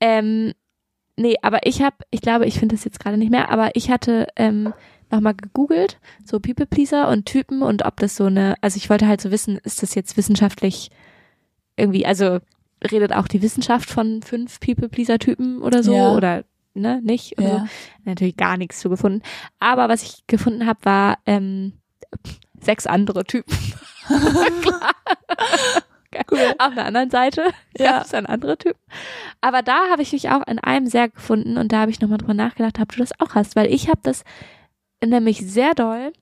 [0.00, 0.52] Ähm,
[1.16, 3.90] nee, aber ich habe, ich glaube, ich finde das jetzt gerade nicht mehr, aber ich
[3.90, 4.74] hatte ähm,
[5.14, 9.06] nochmal gegoogelt, so People Pleaser und Typen und ob das so eine, also ich wollte
[9.06, 10.90] halt so wissen, ist das jetzt wissenschaftlich
[11.76, 12.38] irgendwie, also
[12.90, 16.12] redet auch die Wissenschaft von fünf People Pleaser Typen oder so Ja.
[16.12, 17.56] oder ne, nicht oder so.
[17.56, 17.66] Ja.
[18.04, 19.22] Natürlich gar nichts zu gefunden.
[19.58, 21.72] Aber was ich gefunden habe, war ähm,
[22.60, 23.54] sechs andere Typen.
[24.06, 24.90] Klar.
[26.30, 26.54] Cool.
[26.58, 27.42] Auf der anderen Seite
[27.76, 27.90] Ja.
[27.94, 28.78] gab es dann andere Typen.
[29.40, 32.18] Aber da habe ich mich auch in einem sehr gefunden und da habe ich nochmal
[32.18, 34.22] drüber nachgedacht, ob du das auch hast, weil ich habe das
[35.10, 36.12] nämlich sehr doll.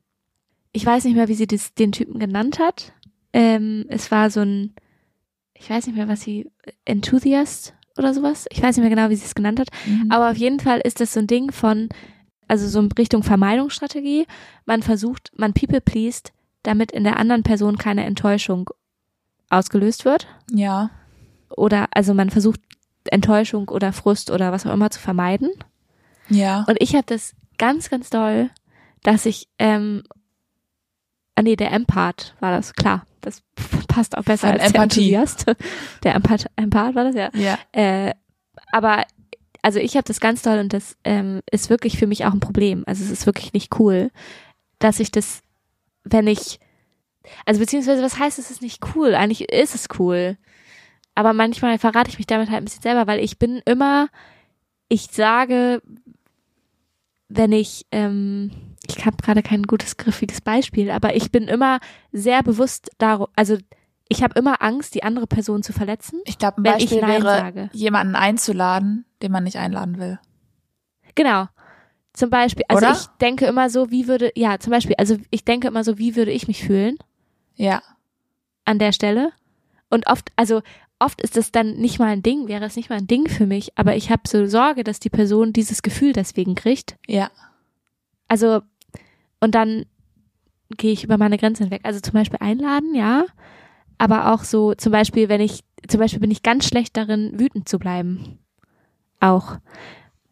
[0.72, 2.92] Ich weiß nicht mehr, wie sie das, den Typen genannt hat.
[3.32, 4.74] Ähm, es war so ein,
[5.54, 6.50] ich weiß nicht mehr, was sie,
[6.84, 8.46] Enthusiast oder sowas.
[8.50, 9.68] Ich weiß nicht mehr genau, wie sie es genannt hat.
[9.86, 10.10] Mhm.
[10.10, 11.88] Aber auf jeden Fall ist das so ein Ding von,
[12.48, 14.26] also so in Richtung Vermeidungsstrategie.
[14.64, 18.70] Man versucht, man people pleased, damit in der anderen Person keine Enttäuschung
[19.50, 20.26] ausgelöst wird.
[20.52, 20.90] ja.
[21.54, 22.60] Oder, also man versucht,
[23.04, 25.50] Enttäuschung oder Frust oder was auch immer zu vermeiden.
[26.30, 26.64] Ja.
[26.66, 28.50] Und ich habe das ganz, ganz doll,
[29.02, 30.02] dass ich, ähm,
[31.34, 33.06] ah nee, der Empath war das, klar.
[33.20, 33.42] Das
[33.88, 35.10] passt auch besser Von als Empathie.
[35.10, 35.46] der Enthusiast.
[36.04, 37.30] Der Empath, Empath war das, ja.
[37.34, 37.58] Ja.
[37.72, 38.14] Äh,
[38.72, 39.04] aber
[39.62, 42.40] also ich habe das ganz doll und das ähm, ist wirklich für mich auch ein
[42.40, 42.82] Problem.
[42.86, 44.10] Also es ist wirklich nicht cool,
[44.80, 45.42] dass ich das,
[46.02, 46.58] wenn ich,
[47.46, 49.14] also beziehungsweise was heißt, es ist nicht cool?
[49.14, 50.36] Eigentlich ist es cool.
[51.14, 54.08] Aber manchmal verrate ich mich damit halt ein bisschen selber, weil ich bin immer,
[54.88, 55.80] ich sage,
[57.28, 58.50] wenn ich, ähm,
[58.88, 61.80] ich habe gerade kein gutes griffiges Beispiel, aber ich bin immer
[62.12, 63.56] sehr bewusst darum, also
[64.08, 66.20] ich habe immer Angst, die andere Person zu verletzen.
[66.26, 67.70] Ich glaube, ein Wenn ich Beispiel Nein wäre, sage.
[67.72, 70.18] jemanden einzuladen, den man nicht einladen will.
[71.14, 71.46] Genau.
[72.12, 72.94] Zum Beispiel, also Oder?
[72.94, 76.14] ich denke immer so, wie würde, ja, zum Beispiel, also ich denke immer so, wie
[76.14, 76.98] würde ich mich fühlen
[77.56, 77.82] Ja.
[78.66, 79.32] an der Stelle?
[79.88, 80.60] Und oft, also
[80.98, 83.46] oft ist das dann nicht mal ein Ding, wäre es nicht mal ein Ding für
[83.46, 86.96] mich, aber ich habe so Sorge, dass die Person dieses Gefühl deswegen kriegt.
[87.06, 87.30] Ja.
[88.28, 88.60] Also,
[89.42, 89.84] und dann
[90.76, 91.82] gehe ich über meine Grenzen hinweg.
[91.84, 93.26] Also zum Beispiel einladen, ja.
[93.98, 97.68] Aber auch so, zum Beispiel, wenn ich, zum Beispiel bin ich ganz schlecht darin, wütend
[97.68, 98.38] zu bleiben.
[99.20, 99.58] Auch.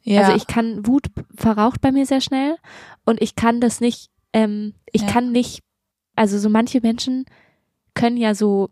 [0.03, 0.23] Ja.
[0.23, 2.57] Also ich kann, Wut verraucht bei mir sehr schnell
[3.05, 5.09] und ich kann das nicht, ähm, ich Ja.
[5.09, 5.63] kann nicht,
[6.17, 7.27] also so manche Menschen
[7.95, 8.71] können ja so,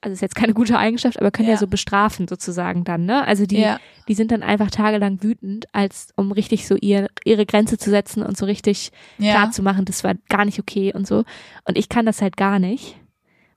[0.00, 1.60] also ist jetzt keine gute Eigenschaft, aber können ja, Ja.
[1.60, 3.26] so bestrafen sozusagen dann, ne?
[3.26, 3.80] Also die, ja.
[4.06, 8.22] die sind dann einfach tagelang wütend, als um richtig so ihr, ihre Grenze zu setzen
[8.22, 9.32] und so richtig Ja.
[9.32, 11.24] klar zu machen, das war gar nicht okay und so.
[11.64, 12.96] Und ich kann das halt gar nicht,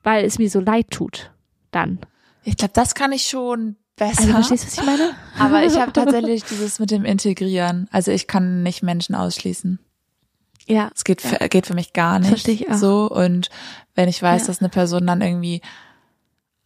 [0.03, 1.31] weil es mir so leid tut.
[1.69, 1.99] Dann.
[2.43, 4.21] Ich glaube, das kann ich schon besser.
[4.21, 5.11] Also verstehst du, was ich meine?
[5.39, 7.87] Aber ich habe tatsächlich dieses mit dem Integrieren.
[7.91, 9.79] Also ich kann nicht Menschen ausschließen.
[10.67, 10.89] Ja.
[10.95, 12.29] Es geht für, geht für mich gar nicht.
[12.29, 12.75] Versteh ich auch.
[12.75, 13.49] So und
[13.95, 15.61] wenn ich weiß, dass eine Person dann irgendwie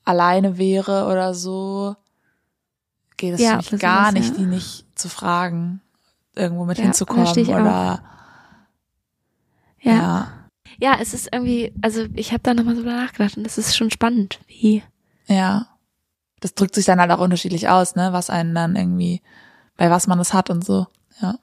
[0.05, 1.95] alleine wäre oder so,
[3.17, 4.35] geht es Ja, für mich gar nicht, ja.
[4.37, 5.81] die nicht zu fragen,
[6.35, 7.59] irgendwo mit Ja, hinzukommen ich auch.
[7.59, 8.01] oder
[9.79, 10.47] Ja.
[10.79, 13.91] ja, es ist irgendwie, also ich habe da nochmal so nachgedacht und es ist schon
[13.91, 14.83] spannend, wie.
[15.27, 15.67] ja.
[16.41, 19.21] Das drückt sich dann halt auch unterschiedlich aus, ne, was einen dann irgendwie,
[19.77, 20.85] bei was man es hat und so.
[21.19, 21.39] Ja.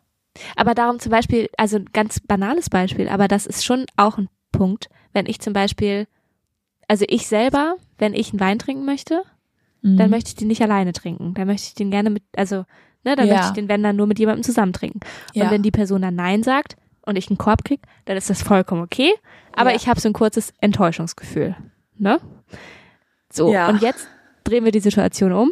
[0.54, 4.28] Aber darum zum Beispiel, also ein ganz banales Beispiel, aber das ist schon auch ein
[4.52, 6.06] Punkt, wenn ich zum Beispiel,
[6.92, 9.22] also ich selber, wenn ich einen Wein trinken möchte,
[9.80, 9.96] Mhm.
[9.96, 11.32] dann möchte ich den nicht alleine trinken.
[11.34, 12.64] Dann möchte ich den gerne mit, also,
[13.02, 13.32] ne, dann Ja.
[13.34, 15.00] möchte ich den, wenn dann nur mit jemandem zusammen trinken.
[15.32, 15.44] ja.
[15.44, 16.76] Und wenn die Person dann Nein sagt
[17.06, 19.10] und ich einen Korb krieg, dann ist das vollkommen okay.
[19.54, 19.76] Aber Ja.
[19.76, 21.56] ich habe so ein kurzes Enttäuschungsgefühl.
[21.96, 22.20] Ne?
[23.32, 23.68] So, Ja.
[23.68, 24.06] und jetzt
[24.44, 25.50] drehen wir die Situation um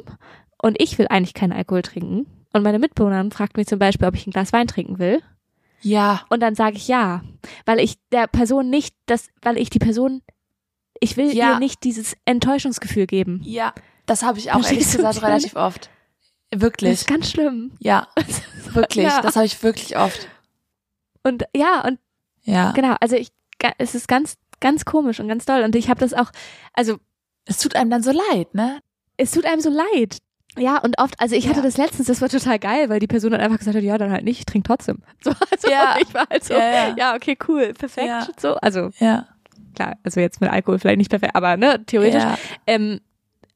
[0.62, 2.26] und ich will eigentlich keinen Alkohol trinken.
[2.52, 5.22] Und meine Mitbewohnerin fragt mich zum Beispiel, ob ich ein Glas Wein trinken will.
[5.82, 7.22] ja, Und dann sage ich ja,
[7.64, 10.20] weil ich der Person nicht das, weil ich die Person,
[11.00, 11.52] ich will Ja.
[11.54, 13.40] ihr nicht dieses Enttäuschungsgefühl geben.
[13.44, 13.72] ja,
[14.06, 15.90] das habe ich auch ehrlich Verstehst was gesagt relativ oft.
[16.50, 16.90] Das Wirklich.
[16.92, 17.72] ist ganz schlimm.
[17.78, 18.08] Ja,
[18.72, 19.04] wirklich.
[19.06, 19.20] Ja.
[19.22, 20.28] Das habe ich wirklich oft.
[21.22, 21.98] Und ja, und
[22.42, 22.72] Ja.
[22.72, 23.28] genau, also ich,
[23.78, 25.62] es ist ganz, ganz komisch und ganz toll.
[25.62, 26.30] Und ich habe das auch,
[26.72, 26.96] also
[27.46, 28.80] Es tut einem dann so leid, ne?
[29.16, 30.18] es tut einem so leid.
[30.58, 31.62] Ja, und oft, also ich hatte Ja.
[31.64, 34.10] das letztens, das war total geil, weil die Person dann einfach gesagt hat, ja, dann
[34.10, 35.02] halt nicht, ich trinke trotzdem.
[35.22, 35.96] So, also Ja.
[36.00, 38.40] ich war halt so, Ja, ja, okay, cool, perfekt.
[38.40, 39.28] So, also Ja.
[39.74, 42.22] Klar, also jetzt mit Alkohol vielleicht nicht perfekt, aber ne, theoretisch.
[42.22, 42.38] Ja.
[42.66, 43.00] Ähm,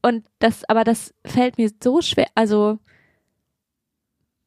[0.03, 2.79] und das, aber das fällt mir so schwer, also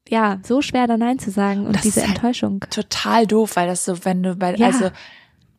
[0.10, 2.62] ja, so schwer da Nein zu sagen und Das diese halt- Enttäuschung.
[2.69, 4.67] Total doof, weil das so, wenn du bei, Ja.
[4.67, 4.89] also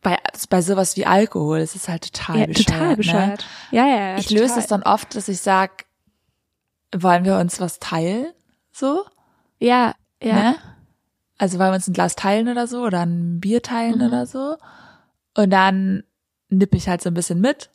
[0.01, 0.17] bei,
[0.49, 2.67] bei sowas wie Alkohol, es ist halt total Ja, bescheuert.
[2.67, 3.45] total bescheuert.
[3.71, 4.13] Ja, ja, ja.
[4.13, 4.19] Ne?
[4.19, 4.41] Ich total.
[4.43, 5.85] löse es dann oft, dass ich sag,
[6.95, 8.31] wollen wir uns was teilen?
[8.71, 9.03] So?
[9.59, 9.93] Ja,
[10.23, 10.33] ja.
[10.33, 10.55] Ne?
[11.37, 14.07] Also wollen wir uns ein Glas teilen oder so oder ein Bier teilen Mhm.
[14.07, 14.55] oder so.
[15.35, 16.03] Und dann
[16.49, 17.69] nippe ich halt so ein bisschen mit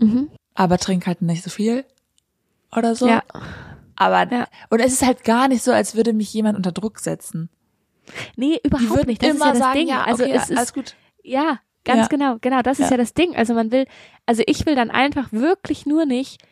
[0.00, 0.30] Mhm.
[0.54, 1.84] aber trink halt nicht so viel
[2.74, 3.06] oder so.
[3.08, 3.22] Ja.
[3.96, 4.46] Aber Ja.
[4.70, 7.50] und es ist halt gar nicht so, als würde mich jemand unter Druck setzen.
[8.36, 9.22] Nee, überhaupt nicht.
[9.22, 9.88] Das ist immer ja das sagen, Ding.
[9.88, 10.94] ja, also okay, es ist alles gut.
[11.22, 12.06] Ja, ganz Ja.
[12.08, 12.62] genau, genau.
[12.62, 12.92] Das ist Ja.
[12.92, 12.96] ja.
[12.96, 13.36] das Ding.
[13.36, 13.86] Also man will,
[14.26, 16.42] also ich will dann einfach wirklich nur nicht,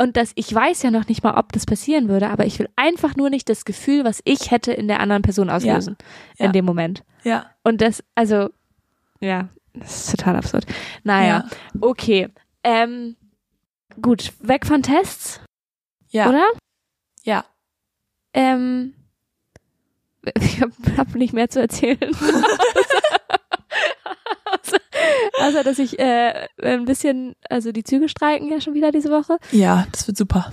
[0.00, 2.68] und das, ich weiß ja noch nicht mal, ob das passieren würde, aber ich will
[2.76, 5.96] einfach nur nicht das Gefühl, was ich hätte in der anderen Person auslösen.
[6.38, 6.46] Ja.
[6.46, 7.02] In dem Moment.
[7.24, 7.46] Ja.
[7.64, 8.50] Und das, also,
[9.20, 10.66] ja, das ist total absurd.
[11.04, 11.48] Naja,
[11.80, 12.28] okay.
[12.64, 13.16] Ähm,
[14.00, 15.40] gut, weg von Tests,
[16.08, 16.28] Ja.
[16.28, 16.44] oder?
[17.24, 17.44] Ja.
[18.34, 18.94] Ähm,
[20.40, 21.98] ich habe hab nicht mehr zu erzählen.
[24.44, 24.78] außer,
[25.40, 29.38] außer, dass ich äh, ein bisschen, also die Züge streiken ja schon wieder diese Woche.
[29.52, 30.52] Ja, das wird super.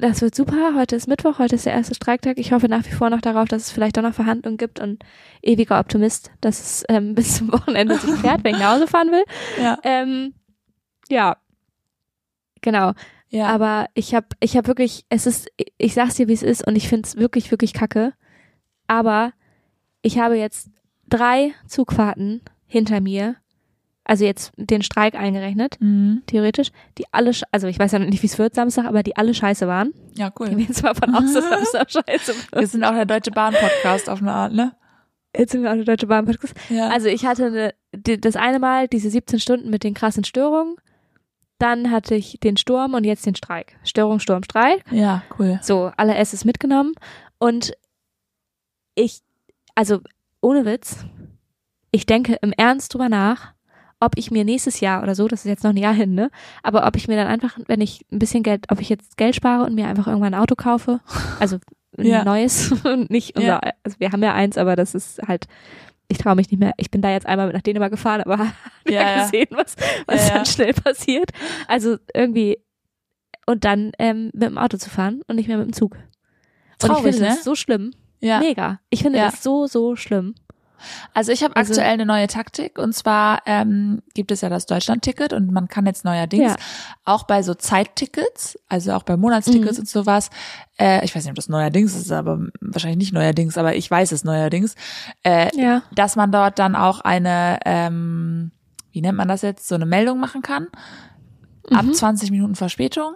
[0.00, 0.74] Das wird super.
[0.76, 2.38] Heute ist Mittwoch, heute ist der erste Streiktag.
[2.38, 5.04] Ich hoffe nach wie vor noch darauf, dass es vielleicht auch noch Verhandlungen gibt und
[5.42, 9.10] ewiger Optimist, dass es ähm, bis zum Wochenende sich klärt, wenn ich nach Hause fahren
[9.10, 9.24] will.
[9.60, 9.76] Ja.
[9.82, 10.34] Ähm,
[11.08, 11.36] ja,
[12.60, 12.92] genau.
[13.28, 13.48] Ja.
[13.48, 16.76] Aber ich habe ich hab wirklich, es ist, ich sag's dir, wie es ist und
[16.76, 18.12] ich find's wirklich, wirklich kacke.
[18.86, 19.32] Aber
[20.02, 20.70] ich habe jetzt
[21.08, 23.34] drei Zugfahrten hinter mir,
[24.08, 26.22] also jetzt den Streik eingerechnet, Mhm.
[26.26, 29.34] theoretisch, die alle, also ich weiß ja nicht, wie es wird Samstag, aber die alle
[29.34, 29.92] scheiße waren.
[30.16, 30.48] Ja, cool.
[30.48, 32.70] gehe jetzt mal von aus, dass Samstag scheiße Wir wird.
[32.70, 34.74] sind auch der Deutsche Bahn Podcast auf eine Art, ne?
[35.36, 36.54] Jetzt sind wir auch der Deutsche Bahn Podcast.
[36.70, 36.88] Ja.
[36.88, 40.74] Also ich hatte eine, die, das eine Mal diese 17 Stunden mit den krassen Störungen.
[41.58, 43.76] Dann hatte ich den Sturm und jetzt den Streik.
[43.84, 44.84] Störung, Sturm, Streik.
[44.90, 45.58] ja, cool.
[45.62, 46.94] So, alle Esses mitgenommen.
[47.38, 47.72] Und
[48.94, 49.20] ich,
[49.74, 50.00] also
[50.40, 51.04] ohne Witz,
[51.90, 53.52] ich denke im Ernst drüber nach,
[54.00, 56.30] ob ich mir nächstes Jahr oder so, das ist jetzt noch ein Jahr hin, ne?
[56.62, 59.34] Aber ob ich mir dann einfach, wenn ich ein bisschen Geld, ob ich jetzt Geld
[59.34, 61.00] spare und mir einfach irgendwann ein Auto kaufe,
[61.40, 61.58] also
[61.98, 62.24] ein Ja.
[62.24, 63.72] neues und nicht unser, Ja.
[63.82, 65.46] also wir haben ja eins, aber das ist halt,
[66.08, 66.72] ich traue mich nicht mehr.
[66.76, 68.36] Ich bin da jetzt einmal mit nach Dänemark gefahren, aber
[68.88, 69.74] ja, Ja, gesehen, was,
[70.06, 71.30] was dann schnell passiert.
[71.66, 72.58] Also irgendwie
[73.46, 75.92] und dann ähm, mit dem Auto zu fahren und nicht mehr mit dem Zug.
[75.94, 76.00] Und
[76.82, 77.34] ich Traurig, finde ne?
[77.34, 77.92] das so schlimm.
[78.20, 78.38] Ja.
[78.40, 78.80] Mega.
[78.90, 80.34] Ich finde das so, so schlimm.
[81.14, 84.66] Also ich habe Also- aktuell eine neue Taktik und zwar ähm, gibt es ja das
[84.66, 86.56] Deutschland-Ticket und man kann jetzt neuerdings Ja.
[87.04, 89.80] auch bei so Zeittickets, also auch bei Monatstickets Mhm.
[89.82, 90.30] und sowas,
[90.78, 94.12] äh, ich weiß nicht, ob das neuerdings ist, aber wahrscheinlich nicht neuerdings, aber ich weiß
[94.12, 94.74] es neuerdings,
[95.24, 95.82] äh, Ja.
[95.94, 98.52] dass man dort dann auch eine, ähm,
[98.92, 100.66] wie nennt man das jetzt, so eine Meldung machen kann.
[101.70, 101.94] Ab Mhm.
[101.94, 103.14] 20 Minuten Verspätung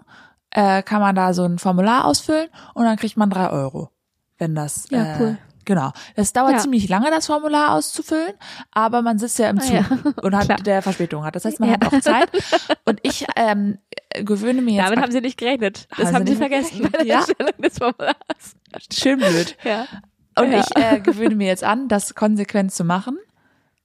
[0.55, 3.89] äh, kann man da so ein Formular ausfüllen und dann kriegt man drei Euro,
[4.37, 5.39] wenn das Ja, äh, cool.
[5.65, 5.93] Genau.
[6.17, 6.59] Das dauert Ja.
[6.59, 8.33] ziemlich lange, das Formular auszufüllen,
[8.73, 9.85] aber man sitzt ja im Ah, Zug ja.
[10.23, 10.59] und hat Klar.
[10.59, 11.37] der Verspätung hat.
[11.37, 11.75] Das heißt, man Ja.
[11.81, 12.29] hat auch Zeit.
[12.85, 13.79] Und ich ähm,
[14.25, 15.87] gewöhne mir jetzt Damit haben sie nicht gerechnet.
[15.97, 17.19] Das Haben haben, sie vergessen bei der Ja.
[17.19, 18.17] Erstellung des Formulars.
[18.93, 19.57] schön blöd.
[19.65, 19.87] Ja.
[20.39, 23.19] Und ich äh, gewöhne mir jetzt an, das konsequent zu machen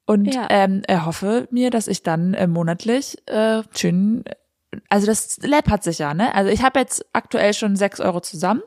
[0.06, 4.24] und ähm, erhoffe mir, dass ich dann äh, monatlich äh, schön,
[4.90, 6.34] also das Lab hat sich ja, ne?
[6.34, 8.62] Also ich habe jetzt aktuell schon sechs Euro zusammen.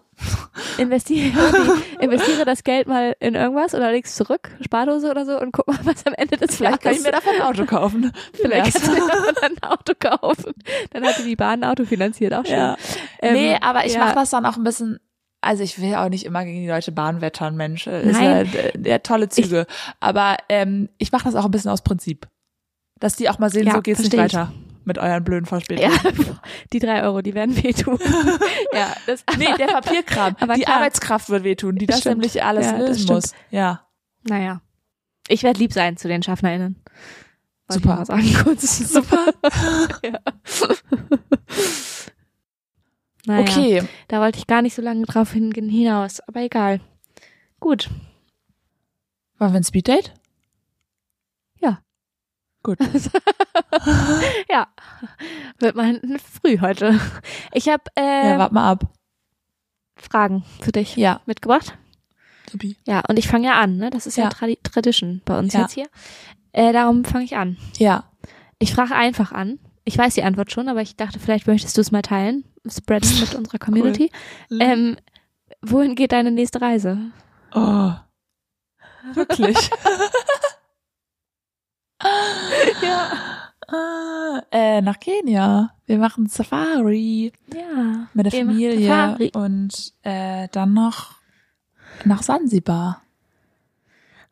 [0.79, 1.33] Investiere,
[2.01, 5.79] investiere das Geld mal in irgendwas oder legst zurück, Spardose oder so und guck mal,
[5.85, 8.13] was am Ende des Vielleicht kann ich mir davon ein Auto kaufen.
[8.35, 10.55] Vielleicht kannst du dir davon ein Auto kaufen.
[10.91, 12.57] Dann hatte die Bahn ein Auto finanziert, auch schön.
[12.57, 12.77] Ja.
[13.21, 14.01] Ähm, nee, aber ich ja.
[14.01, 14.99] mache das dann auch ein bisschen.
[15.43, 17.87] Also ich will auch nicht immer gegen die Deutsche Bahn wettern, Mensch.
[17.87, 18.51] Ist Nein.
[18.53, 19.67] ja, äh, ja tolle Züge.
[19.99, 22.27] aber ähm, ich mache das auch ein bisschen aus Prinzip.
[22.99, 24.21] Dass die auch mal sehen, Ja, so geht's nicht ich.
[24.21, 24.53] weiter
[24.85, 25.93] mit euren blöden Verspätungen.
[25.93, 26.11] Ja,
[26.73, 27.99] die drei Euro, die werden wehtun.
[28.73, 30.37] ja, das, Nee, der Papierkram.
[30.41, 30.77] Aber die klar.
[30.77, 32.17] Arbeitskraft wird wehtun, die das Stimmt.
[32.19, 33.35] nämlich alles Ja, lösen muss.
[33.51, 33.87] Ja.
[34.29, 34.63] Naja.
[35.29, 36.83] Ich werde lieb sein zu den SchaffnerInnen.
[37.69, 38.05] Wollte Super.
[38.05, 38.79] Sagen, kurz.
[38.93, 39.27] Super.
[40.03, 40.19] ja.
[43.27, 43.83] naja, Okay.
[44.09, 46.81] Da wollte ich gar nicht so lange drauf hin hinaus, aber egal.
[47.61, 47.91] Gut.
[49.39, 50.13] Wollen wir ein Speeddate?
[52.63, 52.79] Gut.
[54.51, 54.67] Ja.
[55.59, 56.01] Wird mal
[56.43, 56.99] früh heute.
[57.53, 58.85] Ich habe äh, ja, wart mal ab.
[59.97, 61.21] Fragen für dich Ja.
[61.27, 61.77] mitgebracht.
[62.51, 62.77] Supi.
[62.87, 63.91] Ja, und ich fange ja an, ne?
[63.91, 64.31] Das ist ja, Ja.
[64.31, 65.61] Tradi Tradition bei uns Ja.
[65.61, 65.87] jetzt hier.
[66.53, 67.57] Äh, darum fange ich an.
[67.79, 68.05] Ja.
[68.59, 69.59] Ich frage einfach an.
[69.85, 72.45] Ich weiß die Antwort schon, aber ich dachte, vielleicht möchtest du es mal teilen.
[72.69, 74.11] Spreaden mit unserer Community.
[74.51, 74.97] Ähm,
[75.63, 76.99] wohin geht deine nächste Reise?
[77.55, 77.93] oh.
[79.15, 79.57] Wirklich.
[82.83, 83.11] Ja.
[83.69, 85.75] Ah, äh, nach Kenia.
[85.87, 88.09] Wir machen Safari Ja.
[88.15, 91.15] mit der Familie und äh, dann noch
[92.05, 93.03] nach Sansibar.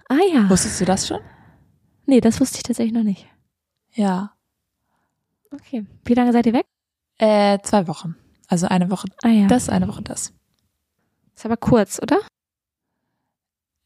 [0.09, 0.49] Ah ja.
[0.51, 1.21] Wusstest du das schon?
[2.07, 3.27] Nee, das wusste ich tatsächlich noch nicht.
[3.93, 4.33] Ja.
[5.53, 5.87] Okay.
[6.05, 6.67] Wie lange seid ihr weg?
[7.19, 8.17] Äh, zwei Wochen.
[8.49, 9.47] Also eine Woche Ah ja.
[9.47, 10.33] das, eine Woche das.
[11.37, 12.19] ist aber kurz, oder?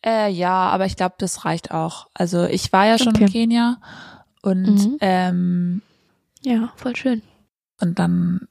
[0.04, 2.08] Äh, ja, aber ich glaube, das reicht auch.
[2.14, 3.24] Also ich war ja schon Okay.
[3.24, 3.76] in Kenia
[4.42, 4.96] und Mhm.
[5.00, 5.82] ähm,
[6.42, 7.22] Ja, voll schön.
[7.80, 8.48] Und dann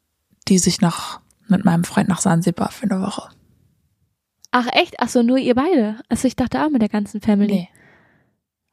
[0.48, 3.30] die sich noch mit meinem Freund nach Sansibar für eine Woche.
[4.52, 4.96] Ach echt?
[5.00, 6.00] Ach so, nur ihr beide?
[6.10, 7.54] Also ich dachte auch mit der ganzen Family.
[7.54, 7.70] Nee.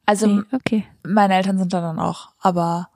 [0.07, 0.85] Also Nee, okay.
[1.03, 2.89] meine Eltern sind da dann auch, aber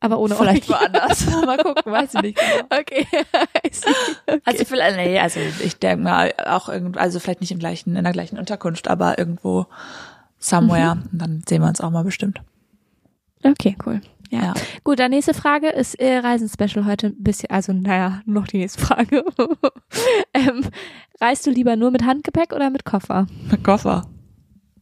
[0.00, 0.76] Aber ohne vielleicht euch.
[0.76, 1.26] woanders.
[1.46, 2.80] mal gucken, weiß ich nicht genau.
[2.80, 3.06] Okay.
[4.28, 4.40] Okay.
[4.44, 8.04] Also vielleicht, nee, also ich denke mal auch irgend, also vielleicht nicht im gleichen, in
[8.04, 9.66] der gleichen Unterkunft, aber irgendwo
[10.38, 10.96] somewhere.
[10.96, 11.02] Mhm.
[11.12, 12.40] Und dann sehen wir uns auch mal bestimmt.
[13.42, 14.00] okay, cool.
[14.30, 14.40] Ja.
[14.40, 14.54] Ja.
[14.84, 18.80] Gut, dann nächste Frage ist äh, Reisenspecial heute ein bisschen, also naja, noch die nächste
[18.84, 19.24] Frage.
[20.34, 20.64] ähm,
[21.20, 23.26] reist du lieber nur mit Handgepäck oder mit Koffer?
[23.50, 24.06] Mit Koffer.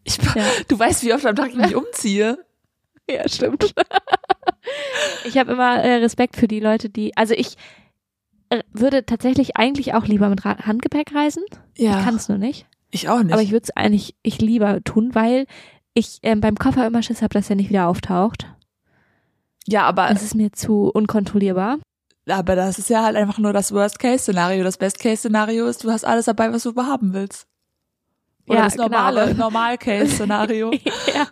[0.05, 0.45] Ich, Ja.
[0.69, 2.39] Du weißt, wie oft am Tag ich mich umziehe.
[3.11, 3.73] Ja, stimmt.
[5.25, 7.57] ich habe immer äh, Respekt für die Leute, die, also ich
[8.51, 11.45] äh, würde tatsächlich eigentlich auch lieber mit Ra Handgepäck reisen.
[11.77, 11.99] Ja.
[11.99, 12.67] Ich kann es nur nicht.
[12.91, 13.33] Ich auch nicht.
[13.33, 15.47] Aber ich würde es eigentlich ich lieber tun, weil
[15.95, 18.47] ich ähm, beim Koffer immer Schiss habe, dass er nicht wieder auftaucht.
[19.67, 21.79] ja, aber, Das ist mir zu unkontrollierbar.
[22.29, 24.63] aber das ist ja halt einfach nur das Worst-Case-Szenario.
[24.63, 27.47] Das Best-Case-Szenario ist, du hast alles dabei, was du haben willst.
[28.49, 29.45] Oder Ja, das normale, genau.
[29.45, 30.73] Normal-Case-Szenario.
[31.15, 31.27] ja.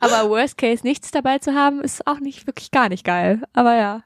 [0.00, 3.42] Aber Worst Case nichts dabei zu haben, ist auch nicht wirklich gar nicht geil.
[3.52, 4.02] Aber ja.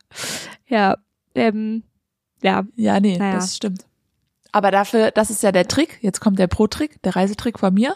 [0.66, 0.96] Ja.
[1.34, 1.82] Ähm,
[2.42, 2.64] ja.
[2.74, 3.34] Ja, nee, Naja.
[3.36, 3.86] das stimmt.
[4.52, 5.98] Aber dafür, das ist ja der Trick.
[6.02, 7.94] Jetzt kommt der Pro-Trick, der Reisetrick von mir.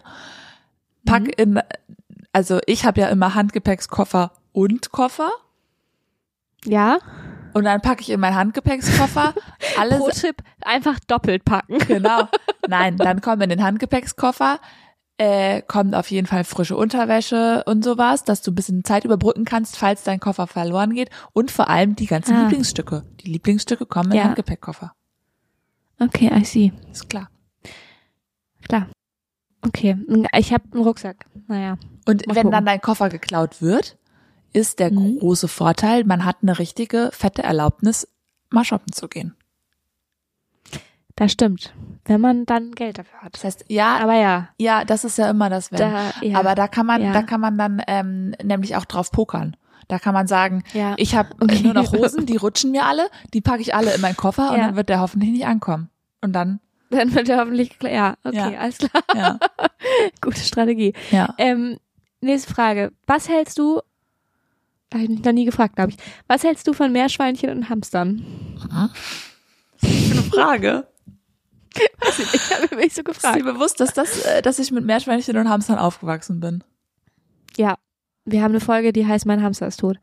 [1.06, 1.30] Pack Mhm.
[1.36, 1.60] in,
[2.32, 5.30] also ich habe ja immer Handgepäckskoffer und Koffer.
[6.64, 6.98] Ja.
[7.54, 9.34] Und dann packe ich in meinen Handgepäckskoffer
[9.78, 9.98] alles.
[9.98, 11.78] Pro Tipp, einfach doppelt packen.
[11.86, 12.28] Genau.
[12.68, 14.58] Nein, dann kommen in den Handgepäckskoffer
[15.18, 19.44] äh, kommt auf jeden Fall frische Unterwäsche und sowas, dass du ein bisschen Zeit überbrücken
[19.44, 21.10] kannst, falls dein Koffer verloren geht.
[21.34, 22.40] Und vor allem die ganzen Ah.
[22.44, 23.04] Lieblingsstücke.
[23.20, 24.22] Die Lieblingsstücke kommen in Ja.
[24.22, 24.94] den Handgepäckkoffer.
[25.98, 26.72] Okay, I see.
[26.90, 27.28] Ist klar.
[28.66, 28.86] Klar.
[29.60, 29.98] Okay.
[30.38, 31.26] Ich habe einen Rucksack.
[31.48, 31.76] Naja.
[32.06, 32.50] Und wenn gucken.
[32.52, 33.98] dann dein Koffer geklaut wird,
[34.52, 35.18] ist der Mhm.
[35.18, 38.08] große Vorteil, man hat eine richtige fette Erlaubnis,
[38.50, 39.34] mal shoppen zu gehen.
[41.16, 41.74] Das stimmt.
[42.06, 43.34] Wenn man dann Geld dafür hat.
[43.34, 44.48] Das heißt, ja, Aber ja.
[44.58, 45.78] ja, das ist ja immer das Wenn.
[45.78, 46.38] Da, ja.
[46.38, 47.12] Aber da kann man, Ja.
[47.12, 49.56] da kann man dann ähm, nämlich auch drauf pokern.
[49.88, 50.94] Da kann man sagen, ja.
[50.96, 51.60] ich habe Okay.
[51.62, 54.56] nur noch Hosen, die rutschen mir alle, die packe ich alle in meinen Koffer und
[54.58, 54.66] Ja.
[54.68, 55.90] dann wird der hoffentlich nicht ankommen.
[56.22, 56.60] Und dann,
[56.90, 57.92] dann wird er hoffentlich klar.
[57.92, 58.58] Ja, okay, Ja.
[58.60, 59.02] alles klar.
[59.14, 59.38] ja,
[60.22, 60.94] Gute Strategie.
[61.10, 61.34] ja.
[61.36, 61.76] Ähm,
[62.22, 62.92] nächste Frage.
[63.06, 63.80] Was hältst du,
[64.92, 65.96] habe ich mich noch nie gefragt, glaube ich.
[66.26, 68.24] Was hältst du von Meerschweinchen und Hamstern?
[69.82, 70.86] Eine Frage.
[71.72, 73.44] Ich habe mich so Ist dir gefragt.
[73.44, 76.64] bewusst, dass das, äh, dass ich mit Meerschweinchen und Hamstern aufgewachsen bin?
[77.56, 77.76] Ja.
[78.24, 79.96] Wir haben eine Folge, die heißt Mein Hamster ist tot.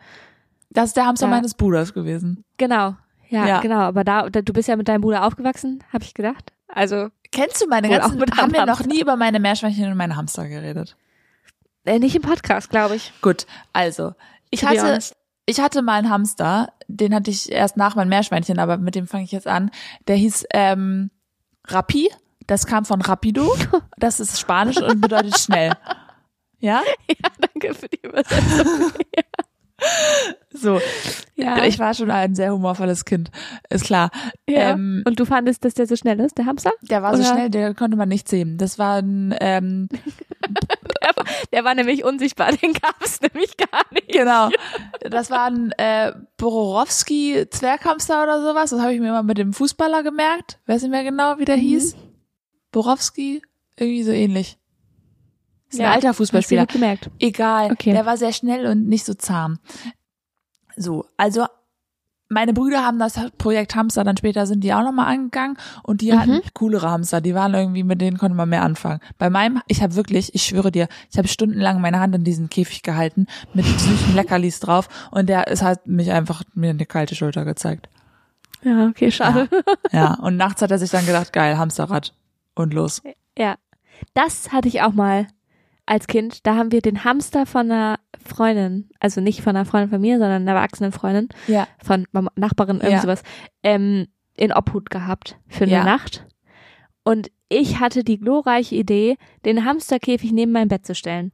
[0.69, 1.31] Das ist der Hamster Ja.
[1.31, 2.45] meines Bruders gewesen.
[2.57, 2.95] Genau.
[3.27, 3.59] Ja, Ja.
[3.59, 3.79] genau.
[3.81, 6.53] Aber da, da, du bist ja mit deinem Bruder aufgewachsen, habe ich gedacht.
[6.69, 10.47] Also Kennst du meine ganzen, haben wir noch nie über meine Meerschweinchen und meine Hamster
[10.47, 10.95] geredet?
[11.83, 13.11] äh, nicht im Podcast, glaube ich.
[13.21, 14.13] Gut, also,
[14.49, 14.99] ich hatte,
[15.45, 19.07] ich hatte mal einen Hamster, den hatte ich erst nach meinem Meerschweinchen, aber mit dem
[19.07, 19.71] fange ich jetzt an.
[20.07, 21.11] Der hieß ähm,
[21.67, 22.09] Rappi,
[22.47, 23.55] das kam von Rapido,
[23.97, 25.73] das ist Spanisch und bedeutet schnell.
[26.59, 26.83] Ja?
[27.09, 28.91] Ja, danke für die Übersetzung.
[30.59, 30.79] So,
[31.35, 31.63] ja.
[31.65, 33.29] ich war schon ein sehr humorvolles Kind,
[33.69, 34.09] ist klar.
[34.49, 34.71] ja.
[34.71, 36.71] Ähm, und du fandest, dass der so schnell ist, der Hamster?
[36.81, 38.57] der war so Oder- schnell, der konnte man nicht sehen.
[38.57, 39.87] Das war ein, ähm,
[41.03, 44.09] Der war, der war nämlich unsichtbar, den gab es nämlich gar nicht.
[44.09, 44.49] Genau.
[45.01, 48.71] Das war ein äh, Borowski Zwerghamster oder sowas.
[48.71, 50.59] Das habe ich mir immer mit dem Fußballer gemerkt.
[50.65, 51.61] Weiß nicht mehr genau, wie der Mhm.
[51.61, 51.95] hieß.
[52.71, 53.41] Borowski,
[53.77, 54.57] irgendwie so ähnlich.
[55.69, 56.65] Ist Ja, ein alter Hast du Fußballspieler.
[56.65, 57.09] gemerkt.
[57.19, 57.71] Egal.
[57.71, 57.91] Okay.
[57.91, 59.59] Der war sehr schnell und nicht so zahm.
[60.75, 61.45] So, also
[62.29, 66.11] meine Brüder haben das Projekt Hamster, dann später sind die auch nochmal angegangen und die
[66.11, 66.19] Mhm.
[66.19, 68.99] hatten coolere Hamster, die waren irgendwie, mit denen konnte man mehr anfangen.
[69.17, 72.49] Bei meinem, ich habe wirklich, ich schwöre dir, ich habe stundenlang meine Hand in diesen
[72.49, 77.15] Käfig gehalten mit süßen Leckerlis drauf und der, es hat mich einfach mir eine kalte
[77.15, 77.87] Schulter gezeigt.
[78.61, 79.47] Ja, okay, schade.
[79.93, 82.13] Ja, und nachts hat er sich dann gedacht, geil, Hamsterrad
[82.55, 83.01] und los.
[83.37, 83.55] Ja.
[84.13, 85.27] Das hatte ich auch mal
[85.87, 86.45] als Kind.
[86.45, 90.19] Da haben wir den Hamster von einer Freundin, also nicht von einer Freundin von mir,
[90.19, 93.01] sondern einer erwachsenen Freundin, Ja, von Mama- Nachbarin, irgend Ja.
[93.01, 93.23] sowas,
[93.63, 95.83] ähm, in Obhut gehabt für eine Ja.
[95.83, 96.25] Nacht.
[97.03, 101.31] Und ich hatte die glorreiche Idee, den Hamsterkäfig neben mein Bett zu stellen.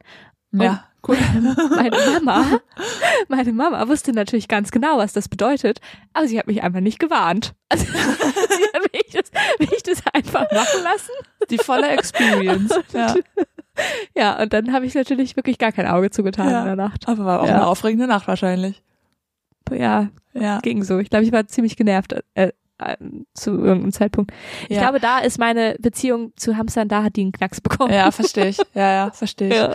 [0.52, 1.16] ja, cool.
[1.74, 2.60] Meine Mama,
[3.28, 5.80] meine Mama wusste natürlich ganz genau, was das bedeutet,
[6.12, 7.54] aber sie hat mich einfach nicht gewarnt.
[7.70, 11.10] Also, sie hat mich das, mich das einfach machen lassen.
[11.50, 12.72] Die volle Experience.
[12.92, 13.14] Ja,
[14.16, 16.60] Ja, und dann habe ich natürlich wirklich gar kein Auge zugetan Ja.
[16.60, 17.08] in der Nacht.
[17.08, 17.54] aber war auch Ja.
[17.56, 18.82] eine aufregende Nacht wahrscheinlich.
[19.72, 20.98] Ja, Ja, ging so.
[20.98, 22.96] Ich glaube, ich war ziemlich genervt äh, äh,
[23.34, 24.32] zu irgendeinem Zeitpunkt.
[24.68, 24.82] Ich ja.
[24.82, 27.92] glaube, da ist meine Beziehung zu Hamstern, da hat die einen Knacks bekommen.
[27.92, 28.58] ja, verstehe ich.
[28.74, 29.54] Ja, ja, verstehe ich.
[29.56, 29.72] Ja.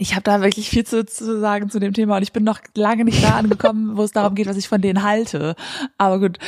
[0.00, 2.58] Ich habe da wirklich viel zu, zu sagen zu dem Thema und ich bin noch
[2.74, 5.54] lange nicht da angekommen, wo es darum geht, was ich von denen halte.
[5.98, 6.38] Aber gut.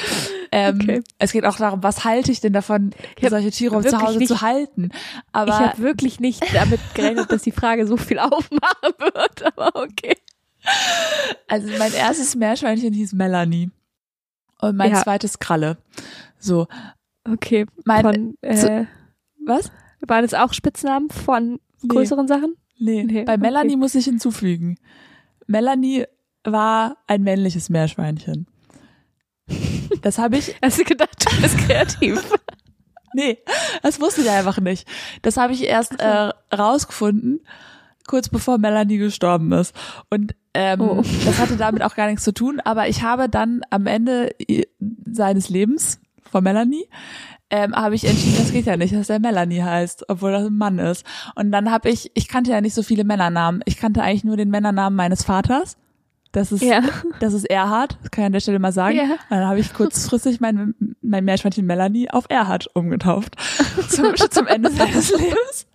[0.51, 1.03] Ähm, Okay.
[1.19, 4.19] Es geht auch darum, was halte ich denn davon, Ich solche Tiere zu wirklich Hause
[4.19, 4.91] nicht- zu halten.
[5.33, 9.77] Aber ich habe wirklich nicht damit gerechnet, dass die Frage so viel aufmachen wird, aber
[9.83, 10.17] okay.
[11.49, 13.71] Also mein erstes Meerschweinchen hieß Melanie.
[14.61, 15.03] Und mein Ja.
[15.03, 15.77] zweites Kralle.
[16.39, 16.69] So.
[17.31, 17.67] Okay.
[17.85, 18.87] Mein, Von, äh,
[19.45, 19.71] was?
[20.01, 21.89] waren es auch Spitznamen von Nee.
[21.89, 22.55] größeren Sachen?
[22.85, 23.41] Nee, Nee, bei okay.
[23.43, 24.76] Melanie muss ich hinzufügen.
[25.47, 26.05] Melanie
[26.45, 28.47] war ein männliches Meerschweinchen.
[30.01, 32.20] Das habe ich, Hast du gedacht, du bist kreativ?
[33.14, 33.39] nee,
[33.83, 34.89] das wusste ich einfach nicht.
[35.20, 37.41] Das habe ich erst äh, rausgefunden,
[38.09, 39.74] kurz bevor Melanie gestorben ist.
[40.11, 41.03] Und ähm, Oh.
[41.24, 44.35] das hatte damit auch gar nichts zu tun, aber ich habe dann am Ende
[45.07, 46.87] seines Lebens von Melanie
[47.53, 50.57] ähm, habe ich entschieden, das geht ja nicht, dass er Melanie heißt, obwohl das ein
[50.57, 51.05] Mann ist.
[51.37, 53.61] Und dann habe ich, ich kannte ja nicht so viele Männernamen.
[53.67, 55.77] Ich kannte eigentlich nur den Männernamen meines Vaters.
[56.33, 56.81] Das ist, Ja.
[57.21, 58.97] das ist Erhard, das kann ich an der Stelle mal sagen.
[58.97, 59.03] Ja.
[59.03, 63.37] Und dann habe ich kurzfristig mein, mein Meerschweinchen Melanie auf Erhard umgetauft.
[63.91, 65.67] zum, zum Ende seines Lebens.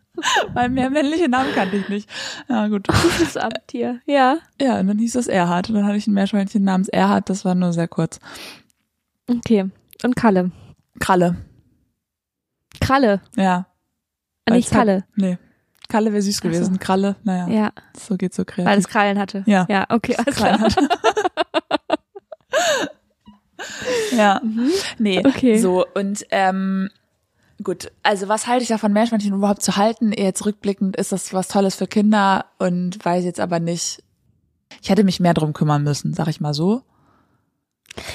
[0.54, 2.10] Weil mehr männliche Namen kannte ich nicht.
[2.50, 2.88] Ja, gut.
[2.88, 4.00] Gutes Abtier.
[4.08, 4.38] Ja.
[4.60, 5.70] Ja, und dann hieß das Erhard.
[5.70, 8.20] Und dann hatte ich ein Meerschweinchen namens Erhard, das war nur sehr kurz.
[9.30, 9.70] Okay.
[10.04, 10.50] Und Kalle.
[11.00, 11.36] Kralle.
[12.88, 13.22] Kralle.
[13.36, 13.66] Ja.
[14.46, 15.06] Ah, Weil Nicht es hat- Kalle.
[15.16, 15.38] Nee.
[15.90, 16.50] Kralle wäre süß Ach so.
[16.50, 16.80] gewesen.
[16.80, 17.72] Kralle, naja, Ja.
[17.98, 18.66] so geht so kreativ.
[18.72, 19.44] Weil es Krallen hatte.
[19.46, 19.66] Ja.
[19.70, 20.16] Ja, okay.
[20.18, 20.72] Alles Krallen klar.
[20.76, 21.00] hat.
[24.12, 24.42] ja.
[24.44, 24.72] Mhm.
[25.00, 25.58] Nee, Okay.
[25.60, 26.90] so und ähm,
[27.64, 30.12] gut, also was halte ich davon, Meerschweinchen überhaupt zu halten?
[30.12, 34.04] Jetzt rückblickend ist das was Tolles für Kinder und weiß jetzt aber nicht.
[34.82, 36.84] Ich hätte mich mehr drum kümmern müssen, sag ich mal so.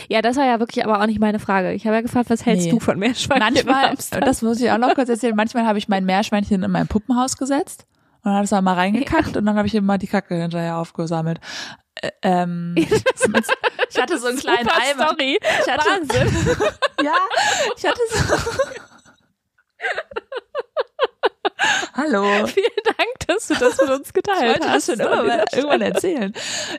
[0.09, 1.72] Ja, das war ja wirklich aber auch nicht meine Frage.
[1.72, 2.70] Ich habe ja gefragt, was hältst Nee.
[2.72, 3.66] du von Meerschweinchen?
[3.66, 6.87] Manchmal, das muss ich auch noch kurz erzählen, manchmal habe ich mein Meerschweinchen in mein
[6.89, 7.87] Puppenhaus gesetzt
[8.24, 10.78] und dann hat es da mal reingekackt und dann habe ich immer die Kacke hinterher
[10.78, 11.41] aufgesammelt.
[12.22, 15.09] Ähm, ich hatte so einen kleinen Super Eimer.
[15.09, 15.39] Story.
[15.43, 16.57] Ich hatte, Wahnsinn.
[17.03, 17.14] Ja,
[17.76, 18.35] ich hatte so.
[21.95, 22.47] Hallo.
[22.47, 24.88] Vielen Dank, dass du das mit uns Ich geteilt wollte hast.
[24.88, 26.32] das schon immer mal irgendwann erzählen.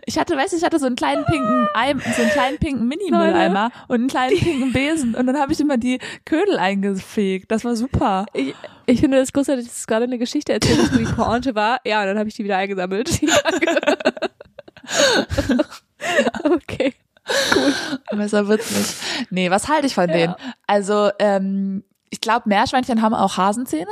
[0.05, 2.87] Ich hatte, weißt du, ich hatte so einen kleinen pinken Eim, so einen kleinen pinken
[2.87, 7.51] Mini-Mülleimer und einen kleinen pinken Besen und dann habe ich immer die Ködel eingefegt.
[7.51, 8.25] Das war super.
[8.33, 8.55] Ich,
[8.85, 11.79] ich finde das großartig, dass du gerade eine Geschichte erzählt hast, wo die Pointe war.
[11.85, 13.09] Ja, und dann habe ich die wieder eingesammelt.
[16.43, 16.93] Okay.
[18.11, 18.95] Besser wird's nicht.
[19.31, 20.15] Nee, was halte ich von Ja.
[20.15, 20.35] denen?
[20.67, 23.89] Also, ähm, ich glaube, Meerschweinchen haben auch Hasenzähne,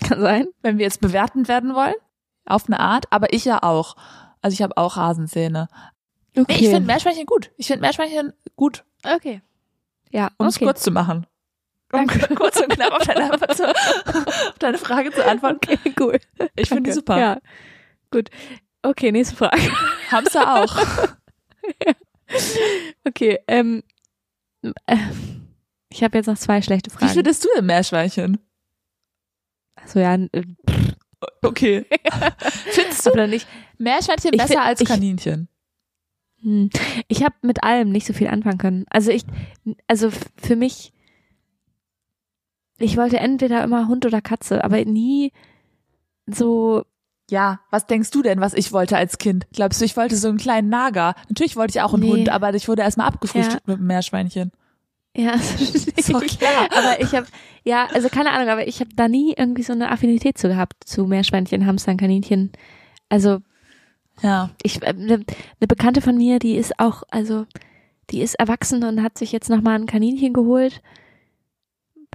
[0.06, 0.48] Kann sein.
[0.62, 1.94] wenn wir jetzt bewerten werden wollen.
[2.46, 3.96] Auf eine Art, aber ich ja auch.
[4.40, 5.68] Also ich habe auch Hasenzähne.
[6.36, 6.44] Okay.
[6.48, 7.50] Nee, ich finde Meerschweinchen gut.
[7.56, 9.42] Ich finde Meerschweinchen gut, okay.
[10.10, 10.66] Ja, um es okay.
[10.66, 11.26] kurz zu machen.
[11.92, 15.56] Um kurz und knapp auf deine, auf deine Frage zu antworten.
[15.56, 16.18] Okay, cool.
[16.54, 16.92] Ich finde die Danke.
[16.92, 17.18] super.
[17.18, 17.38] Ja,
[18.10, 18.30] gut.
[18.82, 19.60] Okay, nächste Frage.
[20.10, 20.76] Hamster auch.
[23.04, 23.82] Okay, ähm,
[24.86, 24.96] äh,
[25.88, 27.12] ich habe jetzt noch zwei schlechte Wie Fragen.
[27.12, 28.38] findest du denn Meerschweinchen?
[29.86, 30.42] So ja, äh,
[31.42, 31.84] Okay.
[32.70, 33.46] Findest du oder nicht.
[33.78, 35.48] Meerschweinchen Ich besser find- als ich- Kaninchen?
[36.42, 36.70] Hm.
[37.08, 38.84] Ich habe mit allem nicht so viel anfangen können.
[38.90, 39.24] Also ich,
[39.88, 40.92] also für mich,
[42.78, 45.32] ich wollte entweder immer Hund oder Katze, aber nie
[46.26, 46.84] so.
[47.30, 49.46] Ja, was denkst du denn, was ich wollte als Kind?
[49.52, 51.14] Glaubst du, ich wollte so einen kleinen Nager?
[51.28, 52.10] Natürlich wollte ich auch einen Nee.
[52.10, 54.50] Hund, aber ich wurde erstmal abgefrühstückt mit einem Meerschweinchen.
[55.16, 55.32] Ja,
[56.08, 56.68] doch klar.
[56.70, 57.26] aber ich habe,
[57.64, 60.74] ja, also keine Ahnung, aber ich habe da nie irgendwie so eine Affinität zu gehabt
[60.84, 62.52] zu Meerschweinchen, Hamstern, Kaninchen.
[63.08, 63.38] Also
[64.22, 64.50] Ja.
[64.62, 67.46] ich eine ne Bekannte von mir, die ist auch, also
[68.10, 70.82] die ist erwachsen und hat sich jetzt noch mal ein Kaninchen geholt.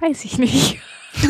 [0.00, 0.78] Weiß ich nicht.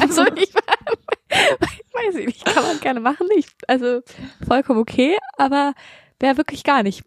[0.00, 0.52] also ich
[1.92, 3.26] weiß ich nicht, kann man gerne machen.
[3.38, 4.00] Ich, also
[4.46, 5.74] vollkommen okay, aber
[6.20, 7.02] wäre wirklich gar nicht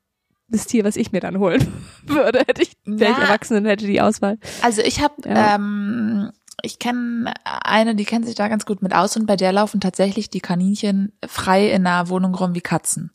[0.48, 1.74] das Tier, was ich mir dann holen
[2.06, 2.40] würde.
[2.40, 3.24] Hätte ich, wäre ich Ja.
[3.24, 4.38] erwachsen und hätte die Auswahl.
[4.62, 5.56] Also ich habe, Ja.
[5.56, 6.32] ähm,
[6.62, 9.82] ich kenne eine, die kennt sich da ganz gut mit aus und bei der laufen
[9.82, 13.12] tatsächlich die Kaninchen frei in der Wohnung rum wie Katzen.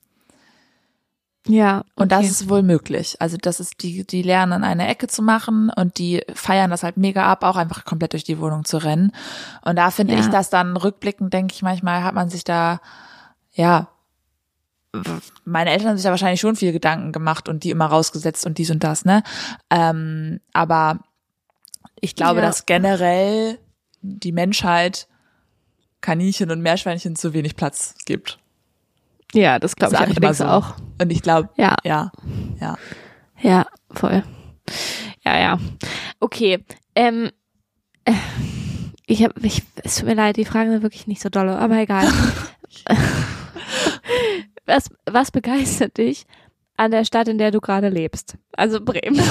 [1.47, 1.85] Ja.
[1.95, 2.28] Und das okay.
[2.28, 3.16] ist wohl möglich.
[3.18, 6.83] Also das ist, die, die lernen in eine Ecke zu machen und die feiern das
[6.83, 9.12] halt mega ab, auch einfach komplett durch die Wohnung zu rennen.
[9.62, 10.20] Und da finde Ja.
[10.20, 12.81] ich das dann rückblickend, denke ich manchmal, hat man sich da,
[13.53, 13.89] ja,
[15.45, 18.59] meine Eltern haben sich da wahrscheinlich schon viel Gedanken gemacht und die immer rausgesetzt und
[18.59, 19.22] dies und das, ne?
[19.70, 20.99] Ähm, aber
[22.01, 22.47] ich glaube, Ja.
[22.47, 23.59] dass generell
[24.03, 25.07] die Menschheit
[26.01, 28.38] Kaninchen und Meerschweinchen zu wenig Platz gibt.
[29.34, 30.47] ja, das glaube ich allerdings so.
[30.47, 30.74] auch.
[31.01, 31.76] Und ich glaube, Ja.
[31.84, 32.11] ja,
[32.61, 32.76] ja.
[33.41, 34.22] Ja, voll.
[35.24, 35.59] Ja, ja.
[36.20, 36.64] Okay.
[36.95, 37.30] Ähm,
[38.05, 38.12] äh,
[39.07, 41.76] ich habe, ich, es tut mir leid, die Fragen sind wirklich nicht so dolle, aber
[41.76, 42.07] egal.
[44.70, 46.26] Was, was begeistert dich
[46.76, 48.36] an der Stadt, in der du gerade lebst?
[48.52, 49.20] Also Bremen.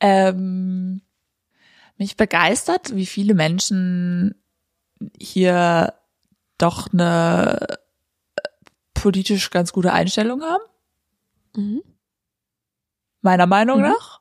[0.00, 1.00] Ähm,
[1.96, 4.34] mich begeistert, wie viele Menschen
[5.16, 5.94] hier
[6.58, 7.78] doch eine
[8.34, 8.42] äh,
[8.94, 10.62] politisch ganz gute Einstellung haben.
[11.56, 11.82] Mhm.
[13.20, 13.82] Meiner Meinung Mhm.
[13.84, 14.20] nach.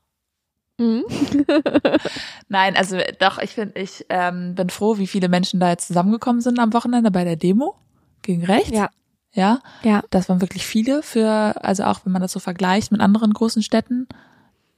[0.78, 1.04] Mhm.
[2.52, 6.42] Nein, also doch, ich finde, ich ähm, bin froh, wie viele Menschen da jetzt zusammengekommen
[6.42, 7.76] sind am Wochenende bei der Demo
[8.24, 8.72] gegen rechts.
[8.72, 8.90] Ja.
[9.34, 10.04] Ja, Ja.
[10.10, 13.64] das waren wirklich viele für, also auch wenn man das so vergleicht mit anderen großen
[13.64, 14.10] Städten,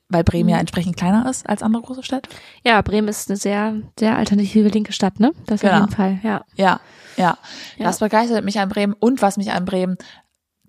[0.09, 0.59] weil Bremen ja Mhm.
[0.61, 2.29] entsprechend kleiner ist als andere große Städte.
[2.63, 5.31] Ja, Bremen ist eine sehr, sehr alternative linke Stadt, ne?
[5.47, 5.73] Das Genau.
[5.73, 6.45] auf jeden Fall, ja.
[6.53, 6.79] Ja,
[7.17, 7.37] ja,
[7.77, 7.85] Ja.
[7.85, 8.93] Das begeistert mich an Bremen.
[8.99, 9.97] Und was mich an Bremen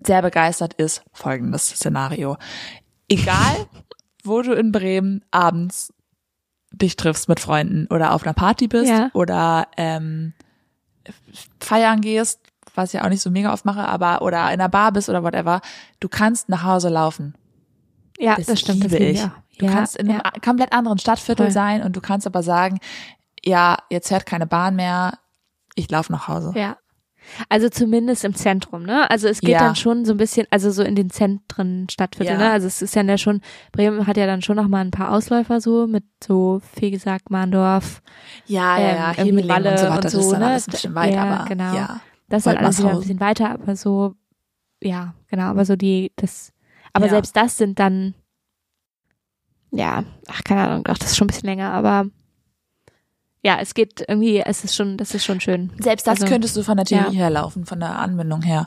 [0.03, 2.37] sehr begeistert, ist folgendes Szenario.
[3.07, 3.53] Egal,
[4.23, 5.93] wo du in Bremen abends
[6.77, 9.09] dich triffst mit Freunden oder auf einer Party bist Ja.
[9.13, 10.33] oder ähm,
[11.59, 12.39] feiern gehst,
[12.73, 15.23] was ich auch nicht so mega oft mache, aber oder in einer Bar bist oder
[15.23, 15.61] whatever,
[15.99, 17.35] du kannst nach Hause laufen.
[18.17, 18.83] Ja, Das das, stimmt.
[18.83, 19.23] liebe das ich.
[19.23, 19.29] auch.
[19.57, 20.31] Du ja, kannst in einem ja.
[20.43, 21.53] komplett anderen Stadtviertel Voll.
[21.53, 22.79] sein und du kannst aber sagen,
[23.43, 25.17] ja, jetzt fährt keine Bahn mehr,
[25.75, 26.51] ich laufe nach Hause.
[26.55, 26.77] Ja.
[27.49, 29.09] Also zumindest im Zentrum, ne?
[29.09, 29.59] Also es geht Ja.
[29.59, 32.37] dann schon so ein bisschen, also so in den Zentren Stadtviertel, Ja.
[32.37, 32.51] ne?
[32.51, 35.61] Also es ist ja, schon, Bremen hat ja dann schon noch mal ein paar Ausläufer
[35.61, 38.01] so, mit so Fegesack, Mahndorf,
[38.45, 40.47] Ja, ja, ja, Ähm, Hemeling und so weiter, und das so, ist dann ne?
[40.47, 41.75] alles ein bisschen weit, Ja, aber genau.
[41.75, 42.01] ja.
[42.29, 44.15] das ist halt alles wieder ein bisschen weiter, aber so,
[44.81, 46.53] ja, genau, aber so die, das,
[46.93, 47.11] aber Ja.
[47.11, 48.13] selbst das sind dann,
[49.71, 52.05] ja, ach, keine Ahnung, doch, das ist schon ein bisschen länger, aber
[53.45, 55.71] ja, es geht irgendwie, es ist schon, das ist schon schön.
[55.77, 57.25] Selbst das Also, könntest du von der Theorie ja.
[57.25, 58.65] her laufen, von der Anbindung her.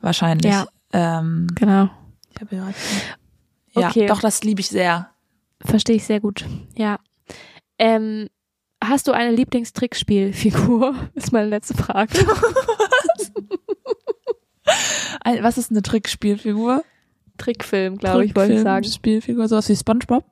[0.00, 0.52] Wahrscheinlich.
[0.52, 0.64] Ja.
[0.92, 1.88] Ähm, Genau.
[2.50, 4.06] ja, Okay.
[4.06, 5.08] doch, das liebe ich sehr.
[5.60, 6.44] Verstehe ich sehr gut.
[6.76, 7.00] Ja.
[7.80, 8.28] Ähm,
[8.82, 10.94] hast du eine Lieblingstrickspielfigur?
[11.14, 12.14] Ist meine letzte Frage.
[15.42, 16.84] Was ist eine Trickspielfigur?
[17.38, 18.84] Trickfilm, glaube ich, wollte ich sagen.
[18.84, 20.24] Spielfigur, sowas wie SpongeBob?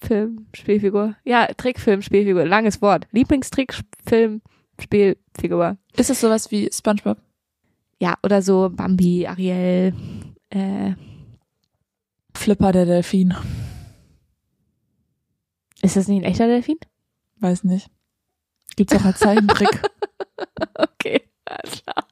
[0.00, 1.16] Trickfilm, Spielfigur.
[1.24, 2.44] Ja, Trickfilm, Spielfigur.
[2.46, 3.06] Langes Wort.
[3.12, 4.42] Lieblingstrickfilm,
[4.80, 5.78] Spielfigur.
[5.96, 7.18] Ist das sowas wie SpongeBob?
[7.98, 9.94] Ja, oder so Bambi, Ariel.
[10.50, 10.92] Äh,
[12.34, 13.34] Flipper der Delfin.
[15.82, 16.78] ist das nicht ein echter Delfin?
[17.36, 17.90] Weiß nicht.
[18.76, 19.82] Gibt's auch als Zeichentrick.
[20.78, 22.06] Okay, alles klar.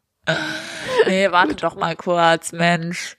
[1.06, 3.18] nee, warte doch mal kurz, Mensch.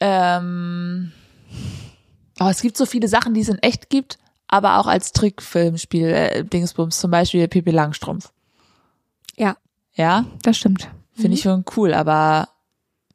[0.00, 1.12] Ähm,
[2.40, 4.18] oh, es gibt so viele Sachen, die es in echt gibt,
[4.48, 8.32] aber auch als Trickfilmspiel, äh, Dingsbums, zum Beispiel Pippi Langstrumpf.
[9.36, 9.56] Ja.
[9.94, 10.88] Ja, Das stimmt.
[11.14, 12.48] finde ich schon cool, aber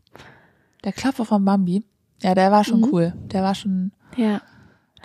[0.84, 1.84] Der Klopfer von Bambi.
[2.22, 2.90] Ja, der war schon Mhm.
[2.92, 3.14] cool.
[3.32, 3.92] Der war schon.
[4.16, 4.42] Ja.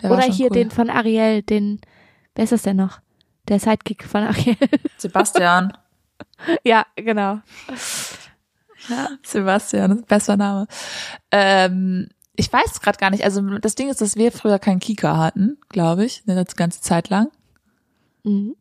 [0.01, 0.53] Der war Oder schon hier cool.
[0.55, 1.79] den von Ariel, den,
[2.35, 2.99] wer ist das denn noch?
[3.47, 4.55] Der Sidekick von Ariel.
[4.97, 5.73] Sebastian.
[6.63, 7.39] ja, genau.
[9.23, 10.67] Sebastian, bester Name.
[11.31, 13.23] Ähm, ich weiß gerade gar nicht.
[13.23, 17.09] Also das Ding ist, dass wir früher keinen Kika hatten, glaube ich, eine ganze Zeit
[17.09, 17.29] lang.
[18.23, 18.55] Mhm.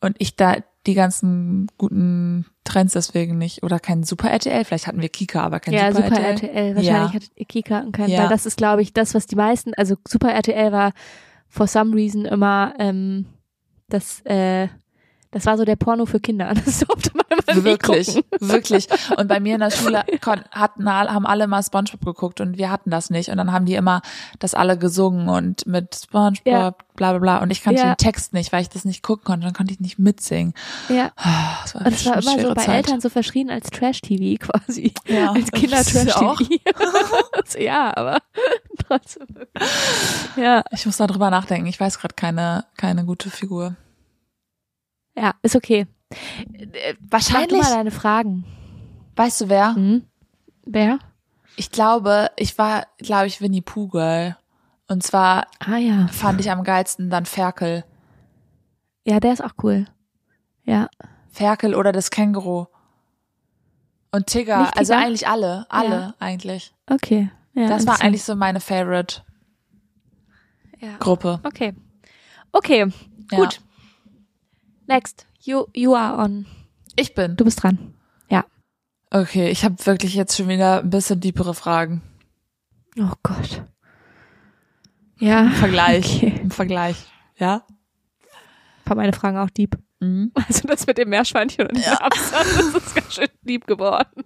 [0.00, 0.56] Und ich da
[0.86, 3.62] die ganzen guten Trends deswegen nicht.
[3.62, 4.64] Oder kein Super RTL.
[4.64, 6.50] Vielleicht hatten wir Kika, aber kein ja, Super, Super RTL.
[6.50, 6.76] RTL.
[6.76, 7.12] Wahrscheinlich Ja.
[7.14, 8.22] hattet ihr Kika und keinen, Ja.
[8.22, 10.92] weil das ist, glaube ich, das, was die meisten, also Super RTL war
[11.48, 13.26] for some reason immer ähm,
[13.88, 14.68] das, äh,
[15.34, 16.52] das war so der Porno für Kinder.
[16.64, 18.88] Das durfte man immer Wirklich, wirklich.
[19.18, 20.02] Und bei mir in der Schule
[20.52, 23.28] hatten, haben alle mal SpongeBob geguckt und wir hatten das nicht.
[23.28, 24.00] Und dann haben die immer
[24.38, 26.70] das alle gesungen und mit SpongeBob, Ja.
[26.96, 27.38] bla bla bla.
[27.42, 27.94] Und ich kannte Ja.
[27.94, 29.44] den Text nicht, weil ich das nicht gucken konnte.
[29.46, 30.54] Dann konnte ich nicht mitsingen.
[30.88, 31.10] Ja.
[31.16, 32.76] Ah, Das war, Und es war immer so bei Zeit.
[32.86, 34.94] Eltern so verschrien als Trash-TV quasi.
[35.06, 35.50] Ja, als.
[35.50, 36.36] Kinder-Trash-TV.
[37.58, 38.18] ja, aber
[38.86, 39.26] trotzdem.
[40.36, 41.66] Ja, Ich muss darüber nachdenken.
[41.66, 43.74] Ich weiß gerade keine, keine gute Figur.
[45.16, 45.86] Ja, ist okay.
[46.10, 46.18] Mach
[46.60, 48.44] du Wahrscheinlich, mal deine Fragen.
[49.16, 49.74] weißt du wer?
[49.74, 50.04] Hm?
[50.64, 50.98] Wer?
[51.56, 54.36] Ich glaube, ich war, glaube ich, Winnie Pooh Girl.
[54.88, 56.08] Und zwar Ah ja.
[56.08, 57.84] fand ich am geilsten dann Ferkel.
[59.04, 59.86] Ja, der ist auch cool.
[60.64, 60.88] Ja.
[61.30, 62.66] Ferkel oder das Känguru.
[64.12, 65.06] Und Tigger, Nicht also Tigger?
[65.06, 66.14] eigentlich alle, alle Ja.
[66.20, 66.72] eigentlich.
[66.88, 67.30] Okay.
[67.54, 69.22] Ja, das war eigentlich so meine Favorite.
[70.80, 70.96] Ja.
[70.98, 71.40] Gruppe.
[71.44, 71.74] Okay.
[72.52, 72.86] Okay,
[73.30, 73.60] gut.
[74.86, 75.26] Next.
[75.40, 76.46] You, you are on.
[76.96, 77.36] Ich bin.
[77.36, 77.94] Du bist dran.
[78.28, 78.44] Ja.
[79.10, 82.02] Okay, ich habe wirklich jetzt schon wieder ein bisschen deepere Fragen.
[82.98, 83.62] Oh Gott.
[85.18, 85.42] Ja.
[85.42, 86.16] Im Vergleich.
[86.16, 86.40] Okay.
[86.42, 86.96] Im Vergleich.
[87.36, 87.64] Ja?
[88.84, 89.78] War meine Fragen auch deep.
[90.00, 90.32] Mhm.
[90.34, 94.24] Also das mit dem Meerschweinchen und dem Absatz, das ist ganz schön deep geworden.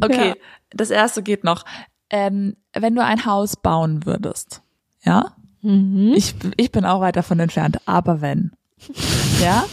[0.00, 0.34] Okay, Ja.
[0.70, 1.64] das erste geht noch.
[2.10, 4.62] Ähm, wenn du ein Haus bauen würdest,
[5.02, 5.36] ja?
[5.66, 6.12] Mhm.
[6.14, 8.52] Ich, ich bin auch weit davon entfernt, aber wenn.
[9.40, 9.66] Ja?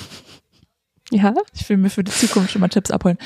[1.12, 1.34] Ja.
[1.54, 3.18] Ich will mir für die Zukunft schon mal Tipps abholen.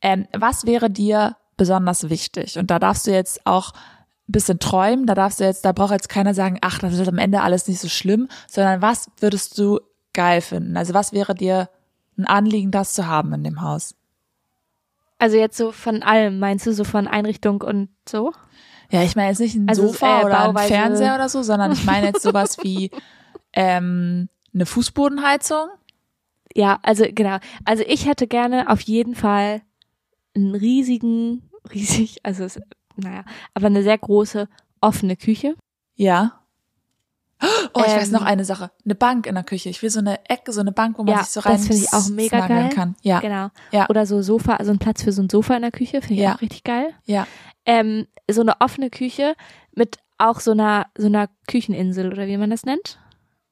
[0.00, 2.58] Ähm, was wäre dir besonders wichtig?
[2.58, 5.92] Und da darfst du jetzt auch ein bisschen träumen, da darfst du jetzt, da braucht
[5.92, 9.58] jetzt keiner sagen, ach, das wird am Ende alles nicht so schlimm, sondern was würdest
[9.58, 9.80] du
[10.12, 10.76] geil finden?
[10.76, 11.70] Also was wäre dir
[12.18, 13.94] ein Anliegen, das zu haben in dem Haus?
[15.18, 18.32] Also jetzt so von allem, meinst du, so von Einrichtung und so?
[18.92, 21.72] Ja, ich meine jetzt nicht ein Also, Sofa äh, oder ein Fernseher oder so, sondern
[21.72, 22.90] ich meine jetzt sowas wie
[23.54, 25.68] ähm, eine Fußbodenheizung.
[26.54, 27.38] Ja, also genau.
[27.64, 29.62] Also ich hätte gerne auf jeden Fall
[30.36, 32.60] einen riesigen, riesig, also es,
[32.96, 33.24] naja,
[33.54, 34.48] aber eine sehr große
[34.80, 35.54] offene Küche.
[35.96, 36.38] Ja.
[37.74, 38.70] Oh, ich weiß Ähm, noch eine Sache.
[38.84, 39.68] Eine Bank in der Küche.
[39.68, 41.66] Ich will so eine Ecke, so eine Bank, wo man Ja, sich so rein das
[41.66, 42.68] finde ich auch mega geil.
[42.68, 42.94] kann.
[43.02, 43.48] Ja, Genau.
[43.72, 43.88] Ja.
[43.88, 46.20] Oder so Sofa, also ein Platz für so ein Sofa in der Küche, finde ich
[46.20, 46.34] Ja.
[46.36, 46.90] auch richtig geil.
[47.04, 47.26] ja,
[47.66, 49.34] Ähm, so eine offene Küche
[49.74, 52.98] mit auch so einer, so einer Kücheninsel oder wie man das nennt.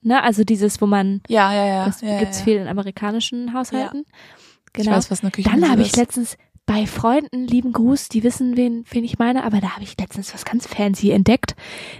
[0.02, 0.22] Ne?
[0.22, 1.84] Also dieses, wo man, ja, ja, ja.
[1.86, 2.44] das ja, gibt's ja.
[2.44, 4.04] viel in amerikanischen Haushalten.
[4.06, 4.92] Ich Genau.
[4.92, 8.84] weiß, was eine Küche Dann habe ich letztens bei Freunden, lieben Gruß, die wissen, wen,
[8.90, 11.56] wen ich meine, aber da habe ich letztens was ganz fancy entdeckt.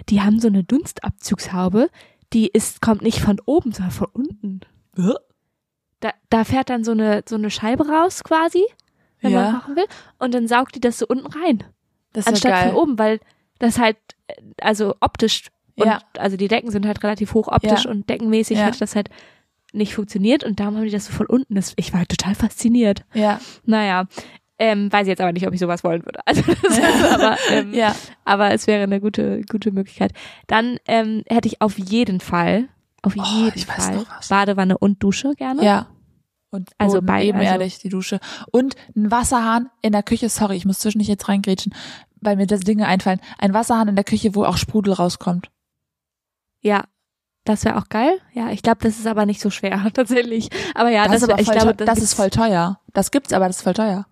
[0.07, 1.89] Die haben so eine Dunstabzugshaube,
[2.31, 4.61] die ist, kommt nicht von oben, sondern von unten.
[5.99, 8.63] Da, da fährt dann so eine, so eine Scheibe raus quasi,
[9.19, 9.85] wenn man Ja, machen will,
[10.17, 11.65] und dann saugt die das so unten rein,
[12.13, 12.69] das ja anstatt geil.
[12.69, 13.19] von oben, weil
[13.59, 13.97] das halt,
[14.27, 15.43] äh, also optisch,
[15.75, 15.99] und, Ja.
[16.17, 17.91] also die Decken sind halt relativ hoch optisch Ja.
[17.91, 18.65] und deckenmäßig Ja.
[18.65, 19.09] hat das halt
[19.73, 21.55] nicht funktioniert und darum haben die das so von unten.
[21.55, 23.03] Das, ich war total fasziniert.
[23.13, 24.05] Ja, Naja,
[24.59, 26.19] ähm, weiß jetzt aber nicht, ob ich sowas wollen würde.
[26.25, 26.81] Also das ist
[27.13, 27.95] aber, ähm, ja,
[28.25, 30.11] aber es wäre eine gute, gute Möglichkeit.
[30.47, 32.67] Dann ähm, hätte ich auf jeden Fall,
[33.01, 34.05] auf Oh, jeden ich Fall.
[34.29, 35.63] Badewanne und Dusche gerne.
[35.63, 35.87] ja.
[36.51, 38.19] Und Also Boden, bei- ebenerdig die Dusche.
[38.51, 41.73] Und ein Wasserhahn in der Küche, sorry, ich muss zwischen nicht jetzt reingrätschen,
[42.19, 43.21] weil mir das Dinge einfallen.
[43.39, 45.49] Ein Wasserhahn in der Küche, wo auch Sprudel rauskommt.
[46.59, 46.83] Ja,
[47.45, 48.19] das wäre auch geil.
[48.33, 50.49] Ja, ich glaube, das ist aber nicht so schwer tatsächlich.
[50.75, 51.85] Aber ja, das, das, ist aber ich voll glaube, teuer.
[51.87, 52.79] das ist voll teuer.
[52.93, 54.05] Das gibt's, aber das ist voll teuer.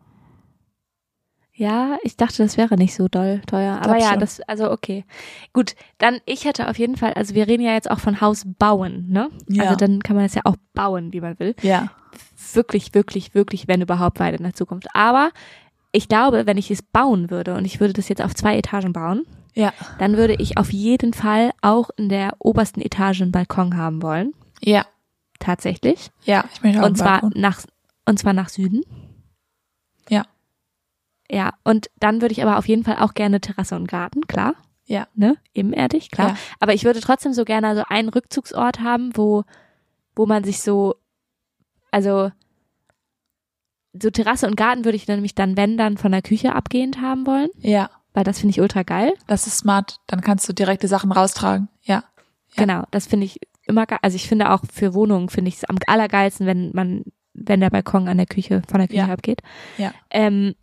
[1.60, 3.82] Ja, ich dachte, das wäre nicht so doll teuer.
[3.84, 4.22] Aber ja, schon.
[4.22, 5.04] das, also okay.
[5.52, 8.46] Gut, dann ich hätte auf jeden Fall, also wir reden ja jetzt auch von Haus
[8.58, 9.30] bauen, ne?
[9.50, 9.64] Ja.
[9.64, 11.56] Also dann kann man das ja auch bauen, wie man will.
[11.62, 11.90] Ja.
[12.54, 14.88] Wirklich, wirklich, wirklich, wenn überhaupt weit in der Zukunft.
[14.94, 15.32] Aber
[15.92, 18.94] ich glaube, wenn ich es bauen würde und ich würde das jetzt auf zwei Etagen
[18.94, 19.74] bauen, Ja.
[19.98, 24.34] dann würde ich auf jeden Fall auch in der obersten Etage einen Balkon haben wollen.
[24.62, 24.86] Ja.
[25.40, 26.10] Tatsächlich.
[26.24, 26.46] Ja.
[26.54, 27.34] Ich möchte auch Und zwar Balkon.
[27.36, 27.62] nach,
[28.06, 28.82] und zwar nach Süden.
[31.32, 31.54] Ja.
[31.64, 34.54] Und dann würde ich aber auf jeden Fall auch gerne Terrasse und Garten, klar.
[34.86, 35.08] Ja.
[35.14, 35.38] Ne?
[35.54, 36.30] Ebenerdig, klar.
[36.30, 36.36] Ja.
[36.60, 39.44] Aber ich würde trotzdem so gerne so einen Rückzugsort haben, wo,
[40.16, 40.96] wo man sich so,
[41.92, 42.32] also,
[44.00, 47.26] so Terrasse und Garten würde ich nämlich dann, wenn dann, von der Küche abgehend haben
[47.26, 47.90] wollen, Ja.
[48.14, 49.14] weil das finde ich ultra geil.
[49.28, 49.98] Das ist smart.
[50.08, 51.68] Dann kannst du direkte Sachen raustragen.
[51.82, 51.96] Ja.
[51.96, 52.04] Ja.
[52.66, 54.00] Genau, das finde ich immer geil.
[54.02, 57.04] Also ich finde auch für Wohnungen finde ich es am allergeilsten, wenn man,
[57.34, 59.14] wenn der Balkon an der Küche, von der Küche Ja.
[59.14, 59.42] abgeht.
[59.78, 59.92] Ja.
[60.10, 60.56] Ähm,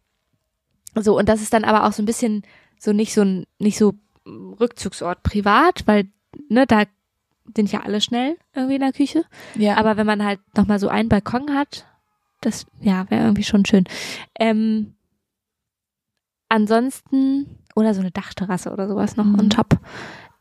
[1.05, 2.43] so, und das ist dann aber auch so ein bisschen
[2.79, 3.95] so nicht so ein, nicht so
[4.27, 6.09] Rückzugsort privat, weil,
[6.49, 6.85] ne, da
[7.55, 9.25] sind ja alle schnell irgendwie in der Küche.
[9.55, 9.77] Ja.
[9.77, 11.87] Aber wenn man halt nochmal so einen Balkon hat,
[12.41, 13.85] das, ja, wäre irgendwie schon schön.
[14.39, 14.95] Ähm,
[16.49, 19.39] ansonsten, oder so eine Dachterrasse oder sowas noch Mhm.
[19.39, 19.79] on top.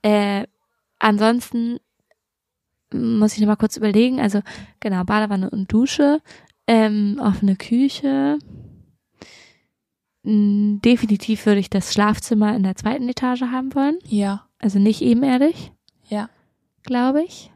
[0.02, 0.46] Äh,
[1.00, 1.78] ansonsten
[2.94, 4.20] muss ich nochmal kurz überlegen.
[4.20, 4.42] Also,
[4.80, 6.22] genau, Badewanne und Dusche,
[6.68, 8.38] ähm, offene Küche.
[10.26, 14.00] Definitiv würde ich das Schlafzimmer in der zweiten Etage haben wollen.
[14.06, 14.46] ja.
[14.60, 15.72] Also nicht ebenerdig
[16.08, 16.30] Ja.
[16.84, 17.52] glaube ich.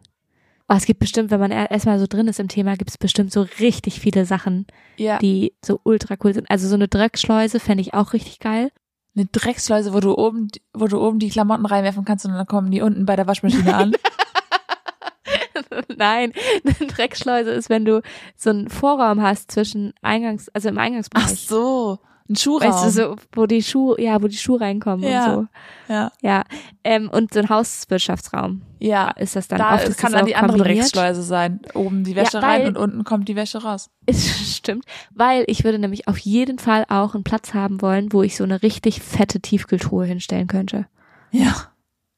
[0.67, 2.97] Oh, es gibt bestimmt, wenn man er- erstmal so drin ist im Thema, gibt es
[2.99, 4.67] bestimmt so richtig viele Sachen,
[4.97, 5.17] Ja.
[5.17, 6.47] die so ultra cool sind.
[6.51, 8.71] Also so eine Dreckschleuse fände ich auch richtig geil.
[9.15, 12.69] Eine Drecksschleuse, wo du oben, wo du oben die Klamotten reinwerfen kannst und dann kommen
[12.69, 13.93] die unten bei der Waschmaschine an.
[15.97, 18.01] Nein, eine Dreckschleuse ist, wenn du
[18.35, 21.25] so einen Vorraum hast zwischen Eingangs, also im Eingangsbereich.
[21.25, 21.99] Ach so.
[22.29, 22.71] Ein Schuhraum.
[22.71, 25.33] Weißt du, so, wo die Schuhe, ja, wo die Schuhe reinkommen Ja.
[25.33, 25.49] und
[25.87, 25.93] so.
[25.93, 26.11] Ja.
[26.21, 26.43] Ja.
[26.83, 29.09] Ähm, und so ein Hauswirtschaftsraum Ja.
[29.11, 29.87] ist das dann Da oft.
[29.87, 30.59] ist kann das dann die andere.
[30.59, 31.59] Drecksschleuse sein.
[31.73, 33.89] Oben die Wäsche Ja, rein und unten kommt die Wäsche raus.
[34.05, 38.21] Ist, stimmt, weil ich würde nämlich auf jeden Fall auch einen Platz haben wollen, wo
[38.21, 40.85] ich so eine richtig fette Tiefkühltruhe hinstellen könnte.
[41.31, 41.55] Ja.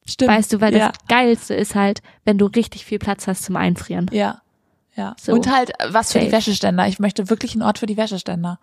[0.04, 0.30] Stimmt.
[0.32, 0.88] Weißt du, weil ja.
[0.88, 4.10] das Geilste ist halt, wenn du richtig viel Platz hast zum Einfrieren.
[4.12, 4.42] Ja.
[4.94, 5.14] Ja.
[5.18, 5.32] So.
[5.32, 6.36] Und halt äh, was für die Safe.
[6.36, 6.86] Wäscheständer.
[6.88, 8.58] Ich möchte wirklich einen Ort für die Wäscheständer.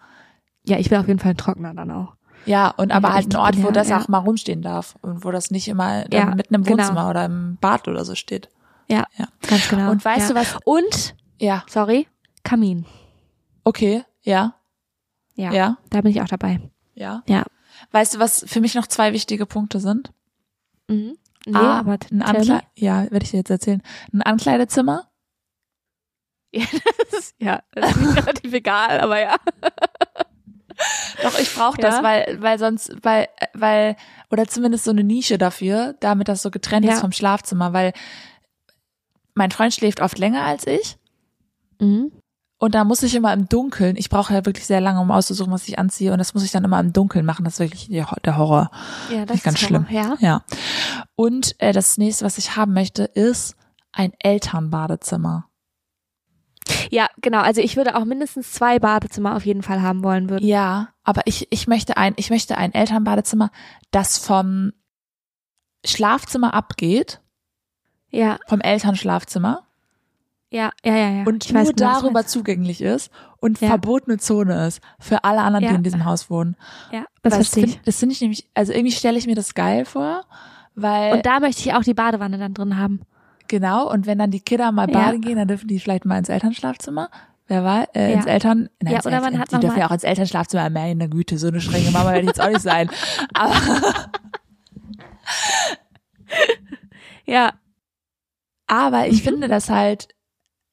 [0.69, 2.15] Ja, ich will auf jeden Fall einen Trockner dann auch.
[2.45, 3.99] Ja, und aber Ja, halt einen Ort, wo ja, das ja.
[3.99, 6.77] auch mal rumstehen darf und wo das nicht immer dann mitten im genau.
[6.79, 8.49] Wohnzimmer oder im Bad oder so steht.
[8.87, 9.27] Ja, Ja.
[9.47, 9.91] ganz genau.
[9.91, 10.57] Und weißt du was?
[10.63, 12.07] Und, Ja, sorry,
[12.43, 12.85] Kamin.
[13.63, 14.55] okay, ja,
[15.35, 16.59] Ja, ja, da bin ich auch dabei.
[16.95, 17.23] ja.
[17.27, 17.43] Ja.
[17.91, 20.11] Weißt du, was für mich noch zwei wichtige Punkte sind?
[20.87, 21.15] Mhm.
[21.45, 22.21] Nee, A, aber ein.
[22.21, 23.81] Ankle ja, werde ich dir jetzt erzählen.
[24.13, 25.05] Ein Ankleidezimmer.
[26.51, 26.65] Ja,
[27.11, 29.35] das ist, ja, das ist relativ egal, aber ja.
[31.23, 31.89] Doch, ich brauche Ja?
[31.89, 33.95] das, weil, weil sonst, weil, weil,
[34.31, 36.93] oder zumindest so eine Nische dafür, damit das so getrennt Ja.
[36.93, 37.93] ist vom Schlafzimmer, weil
[39.33, 40.97] mein Freund schläft oft länger als ich.
[41.79, 42.11] Mhm.
[42.61, 45.53] Und da muss ich immer im Dunkeln, ich brauche ja wirklich sehr lange, um auszusuchen,
[45.53, 46.11] was ich anziehe.
[46.11, 47.45] Und das muss ich dann immer im Dunkeln machen.
[47.45, 48.69] Das ist wirklich der Horror.
[49.09, 49.85] Ja, Das ist ganz schlimm.
[49.89, 50.17] Ja.
[50.19, 50.43] Ja.
[51.15, 53.55] Und äh, das nächste, was ich haben möchte, ist
[53.93, 55.45] ein Elternbadezimmer.
[56.91, 57.39] Ja, genau.
[57.39, 60.45] Also ich würde auch mindestens zwei Badezimmer auf jeden Fall haben wollen würden.
[60.45, 63.51] Ja, aber ich, ich möchte ein, ich möchte ein Elternbadezimmer,
[63.91, 64.71] das vom
[65.85, 67.21] Schlafzimmer abgeht,
[68.11, 69.65] Ja, vom Elternschlafzimmer
[70.51, 71.09] ja, ja, ja.
[71.11, 71.23] ja.
[71.25, 73.67] und Ich weiß nur was du darüber zugänglich ist und Ja.
[73.69, 75.75] verbotene Zone ist für alle anderen, die Ja.
[75.75, 76.55] in diesem Haus wohnen.
[76.91, 77.81] Ja, das Weil verstehe ich.
[77.85, 80.25] Das finde ich nämlich, also irgendwie stelle ich mir das geil vor,
[80.73, 83.01] weil Und da möchte ich auch die Badewanne dann drin haben.
[83.49, 84.97] Genau und wenn dann die Kinder mal Ja.
[84.99, 87.09] baden gehen, dann dürfen die vielleicht mal ins Elternschlafzimmer.
[87.47, 88.15] Wer weiß, äh, Ja.
[88.17, 90.69] ins Eltern, nein, Ja, ins oder man Eltern, hat die dürfen ja auch ins Elternschlafzimmer,
[90.69, 92.89] meine Güte, so eine strenge Mama werde ich jetzt auch nicht sein.
[93.33, 93.55] Aber
[97.25, 97.53] Ja,
[98.67, 99.23] Aber ich Mhm.
[99.23, 100.09] finde das halt,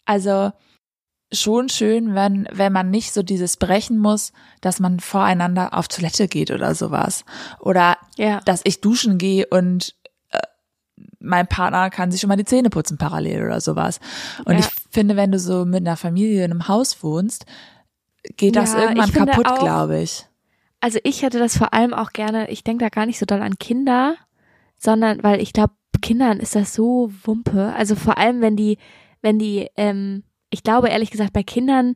[0.05, 0.53] also
[1.33, 6.29] schon schön, wenn, wenn man nicht so dieses brechen muss, dass man voreinander auf Toilette
[6.29, 7.24] geht oder sowas.
[7.59, 8.41] Oder ja.
[8.45, 9.95] dass ich duschen gehe und
[11.21, 14.01] mein Partner kann sich schon mal die Zähne putzen parallel oder sowas.
[14.45, 14.61] Und Ja.
[14.61, 17.47] ich finde, wenn du so mit einer Familie in einem Haus wohnst,
[18.37, 20.27] geht das Ja, irgendwann kaputt, auch- glaube ich.
[20.81, 23.43] Also ich hätte das vor allem auch gerne, ich denke da gar nicht so doll
[23.43, 24.17] an Kinder,
[24.79, 27.73] sondern weil ich glaube, Kindern ist das so Wumpe.
[27.75, 28.79] Also vor allem, wenn die,
[29.23, 31.95] wenn die, ähm, ich glaube ehrlich gesagt, bei Kindern,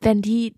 [0.00, 0.54] wenn die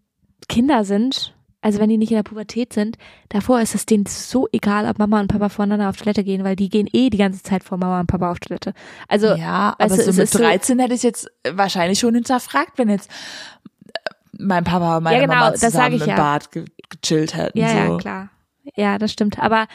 [0.49, 1.36] Kinder sind,
[1.67, 2.97] also wenn die nicht in der Pubertät sind,
[3.29, 6.55] davor ist es denen so egal, ob Mama und Papa voneinander auf Toilette gehen, weil
[6.55, 8.73] die gehen eh die ganze Zeit vor Mama und Papa auf Toilette.
[9.09, 12.15] Also ja, aber du, so es mit ist so- 13 hätte ich jetzt wahrscheinlich schon
[12.15, 13.99] hinterfragt, wenn jetzt äh,
[14.39, 16.15] mein Papa und meine Ja, genau, Mama zusammen im ja.
[16.17, 17.59] Bad ge gechillt hätten.
[17.59, 17.77] Ja, so.
[17.77, 18.31] ja, klar.
[18.77, 19.41] Ja, das stimmt.
[19.41, 19.67] Aber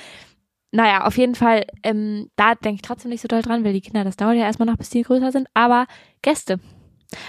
[0.72, 3.82] naja, auf jeden Fall, ähm, da denke ich trotzdem nicht so doll dran, weil die
[3.82, 5.50] Kinder, das dauert ja erstmal noch, bis die größer sind.
[5.54, 5.88] Aber
[6.22, 6.62] Gäste.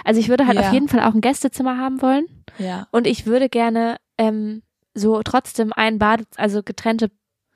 [0.05, 0.69] Also ich würde halt Ja.
[0.69, 2.27] auf jeden Fall auch ein Gästezimmer haben wollen.
[2.59, 2.87] Ja.
[2.93, 4.63] Und ich würde gerne ähm,
[4.95, 7.11] so trotzdem ein Bad, also getrennte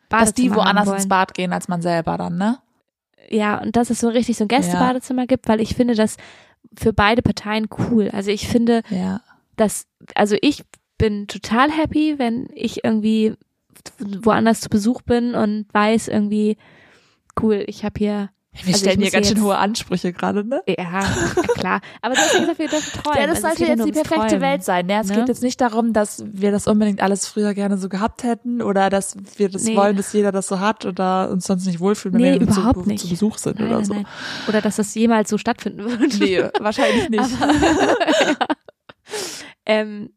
[0.08, 2.58] Badezimmer Dass die woanders ins Bad gehen als man selber dann, ne?
[3.28, 6.16] Ja, und dass es so richtig so ein Gästebadezimmer gibt, weil ich finde das
[6.78, 8.10] für beide Parteien cool.
[8.12, 9.20] Also ich finde, Ja.
[9.56, 10.62] dass, also ich
[10.98, 13.34] bin total happy, wenn ich irgendwie
[13.98, 16.56] woanders zu Besuch bin und weiß irgendwie,
[17.40, 18.30] cool, ich habe hier,
[18.64, 20.62] Wir Also stellen hier ganz ja schön hohe Ansprüche gerade, ne?
[20.66, 21.02] ja, ja
[21.56, 21.80] klar.
[22.02, 23.20] Aber du hast ja gesagt, wir dürfen träumen.
[23.20, 24.40] Ja, das Also sollte ja jetzt die perfekte Träumen.
[24.40, 24.88] Welt sein.
[24.88, 25.16] Ja, es ne?
[25.16, 28.88] geht jetzt nicht darum, dass wir das unbedingt alles früher gerne so gehabt hätten oder
[28.90, 29.76] dass wir das Nee.
[29.76, 32.82] wollen, dass jeder das so hat oder uns sonst nicht wohlfühlen, wenn Nee, wir überhaupt
[32.84, 33.00] zu, nicht.
[33.02, 33.94] zu Besuch sind Nein, oder so.
[33.94, 34.06] nein.
[34.48, 36.18] Oder dass das jemals so stattfinden wird.
[36.20, 37.30] Nee, wahrscheinlich nicht.
[39.66, 40.10] ähm,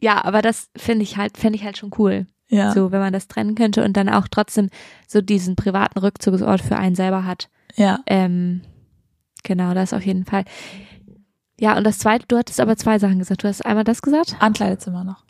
[0.00, 2.26] ja, aber das finde ich halt, fände ich halt schon cool.
[2.48, 2.72] ja.
[2.72, 4.70] So, wenn man das trennen könnte und dann auch trotzdem
[5.06, 7.48] so diesen privaten Rückzugsort für einen selber hat.
[7.76, 8.00] Ja.
[8.06, 8.62] Ähm,
[9.42, 10.44] genau, das auf jeden Fall.
[11.58, 13.42] Ja, und das zweite, du hattest aber zwei Sachen gesagt.
[13.44, 14.36] Du hast einmal das gesagt?
[14.40, 15.24] Ankleidezimmer noch.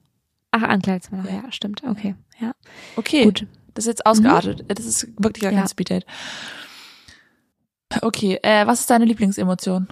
[0.52, 1.30] Ach, Ankleidezimmer noch.
[1.30, 1.42] Ja.
[1.44, 1.82] Ja, stimmt.
[1.84, 2.52] Okay, ja.
[2.96, 3.24] Okay.
[3.24, 3.46] Gut.
[3.74, 4.64] Das ist jetzt ausgeartet.
[4.68, 5.68] Das ist wirklich gar kein Ja.
[5.68, 6.06] Speeddate.
[8.02, 9.88] Okay, äh, was ist deine Lieblingsemotion?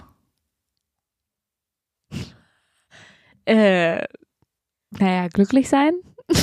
[3.45, 4.03] Äh,
[4.91, 5.93] naja, glücklich sein.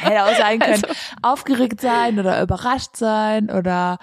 [0.00, 0.86] Hätte auch sein können, Also-
[1.22, 3.98] aufgeregt sein oder überrascht sein oder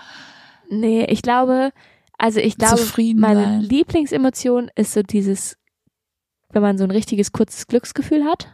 [0.70, 1.72] Nee, ich glaube,
[2.18, 2.82] also ich glaube,
[3.16, 3.60] meine.
[3.60, 5.58] Lieblingsemotion ist so dieses,
[6.50, 8.54] wenn man so ein richtiges kurzes Glücksgefühl hat.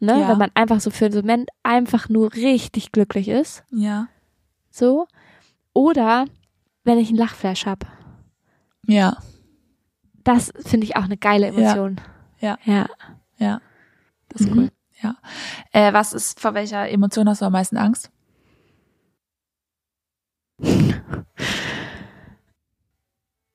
[0.00, 0.20] Ne?
[0.20, 0.28] Ja.
[0.28, 3.64] Wenn man einfach so für einen Moment einfach nur richtig glücklich ist.
[3.70, 4.08] ja.
[4.70, 5.06] So.
[5.74, 6.24] Oder
[6.84, 7.86] wenn ich einen Lachflash hab.
[8.86, 9.16] Ja.
[10.24, 12.00] Das finde ich auch eine geile Emotion.
[12.40, 12.58] Ja.
[12.64, 12.86] Ja.
[13.38, 13.60] Ja.
[14.28, 14.58] Das ist Mhm.
[14.58, 14.68] cool.
[15.02, 15.16] Ja.
[15.72, 18.10] Äh, was ist, vor welcher Emotion hast du am meisten Angst?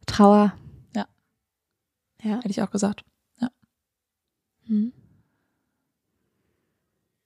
[0.06, 0.54] Trauer.
[0.96, 1.06] Ja.
[2.24, 2.36] Ja.
[2.38, 3.04] Hätte ich auch gesagt.
[4.70, 4.92] Mhm.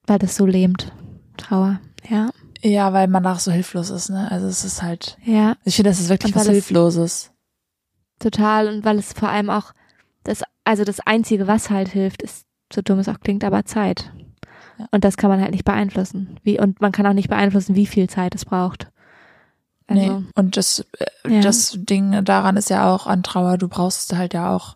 [0.06, 0.94] Weil das so lähmt.
[1.38, 1.80] Trauer.
[2.08, 2.30] Ja.
[2.62, 4.30] Ja, weil man auch so hilflos ist, ne?
[4.30, 7.32] Also es ist halt, Ja, ich finde, das ist wirklich was Hilfloses.
[8.20, 8.68] total.
[8.68, 9.72] Und weil es vor allem auch
[10.24, 14.14] das, also das Einzige, was halt hilft, ist, so dumm es auch klingt, aber Zeit.
[14.78, 14.88] Ja.
[14.92, 16.40] Und das kann man halt nicht beeinflussen.
[16.44, 18.92] Wie, und man kann auch nicht beeinflussen, wie viel Zeit es braucht.
[19.98, 20.26] Also, nee.
[20.36, 20.86] Und das,
[21.26, 21.42] äh, Ja.
[21.42, 24.76] das Ding daran ist ja auch an Trauer, du brauchst halt ja auch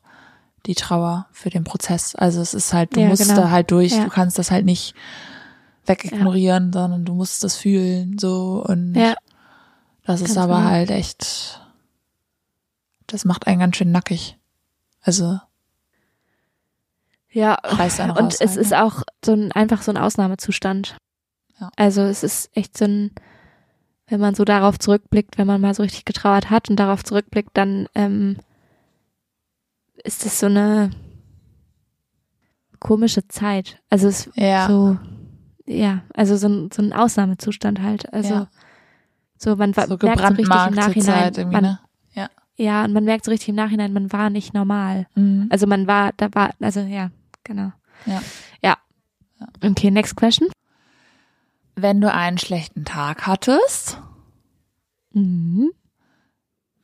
[0.65, 2.15] die Trauer für den Prozess.
[2.15, 3.35] Also es ist halt, du Ja, musst genau.
[3.41, 4.03] da halt durch, Ja.
[4.03, 4.95] du kannst das halt nicht
[5.85, 8.93] wegignorieren, sondern du musst das fühlen, so und
[10.05, 10.69] das ist Ganz aber genau.
[10.69, 11.61] halt echt,
[13.07, 14.37] das macht einen ganz schön nackig.
[15.01, 15.39] Also
[17.31, 17.53] ja.
[17.63, 18.37] reißt einen Und raus.
[18.39, 18.83] es halt, ist ne?
[18.83, 20.97] auch so ein, einfach so ein Ausnahmezustand.
[21.59, 21.69] Ja.
[21.75, 23.11] Also es ist echt so ein,
[24.07, 27.51] wenn man so darauf zurückblickt, wenn man mal so richtig getrauert hat und darauf zurückblickt,
[27.53, 28.37] dann ähm,
[30.03, 30.91] ist es so eine
[32.79, 33.81] komische Zeit.
[33.89, 34.97] Also es ja, so,
[35.65, 38.11] ja, also so ein, so ein Ausnahmezustand halt.
[38.13, 38.47] Also Ja.
[39.37, 41.79] so man so merkt so richtig im Nachhinein, Zeit man, ne?
[42.57, 45.07] ja, und man merkt so richtig im Nachhinein, man war nicht normal.
[45.15, 45.47] Mhm.
[45.49, 47.09] Also man war, da war, also ja,
[47.43, 47.71] genau.
[48.05, 48.21] Ja.
[48.61, 48.77] Ja.
[49.61, 50.47] Okay, next question.
[51.75, 53.99] Wenn du einen schlechten Tag hattest,
[55.11, 55.71] Mhm.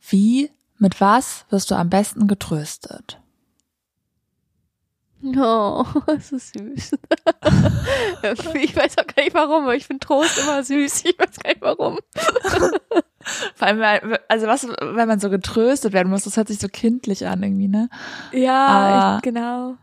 [0.09, 3.19] wie, mit was wirst du am besten getröstet?
[5.37, 6.91] Oh, das ist süß.
[8.55, 11.05] ich weiß auch gar nicht warum, aber ich finde Trost immer süß.
[11.05, 11.99] Ich weiß gar nicht warum.
[13.55, 17.27] Vor allem, also was, wenn man so getröstet werden muss, das hört sich so kindlich
[17.27, 17.87] an irgendwie, ne?
[18.31, 19.75] Ja, Aber- ich, genau.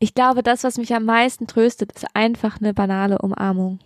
[0.00, 3.78] Ich glaube, das, was mich am meisten tröstet, ist einfach eine banale Umarmung.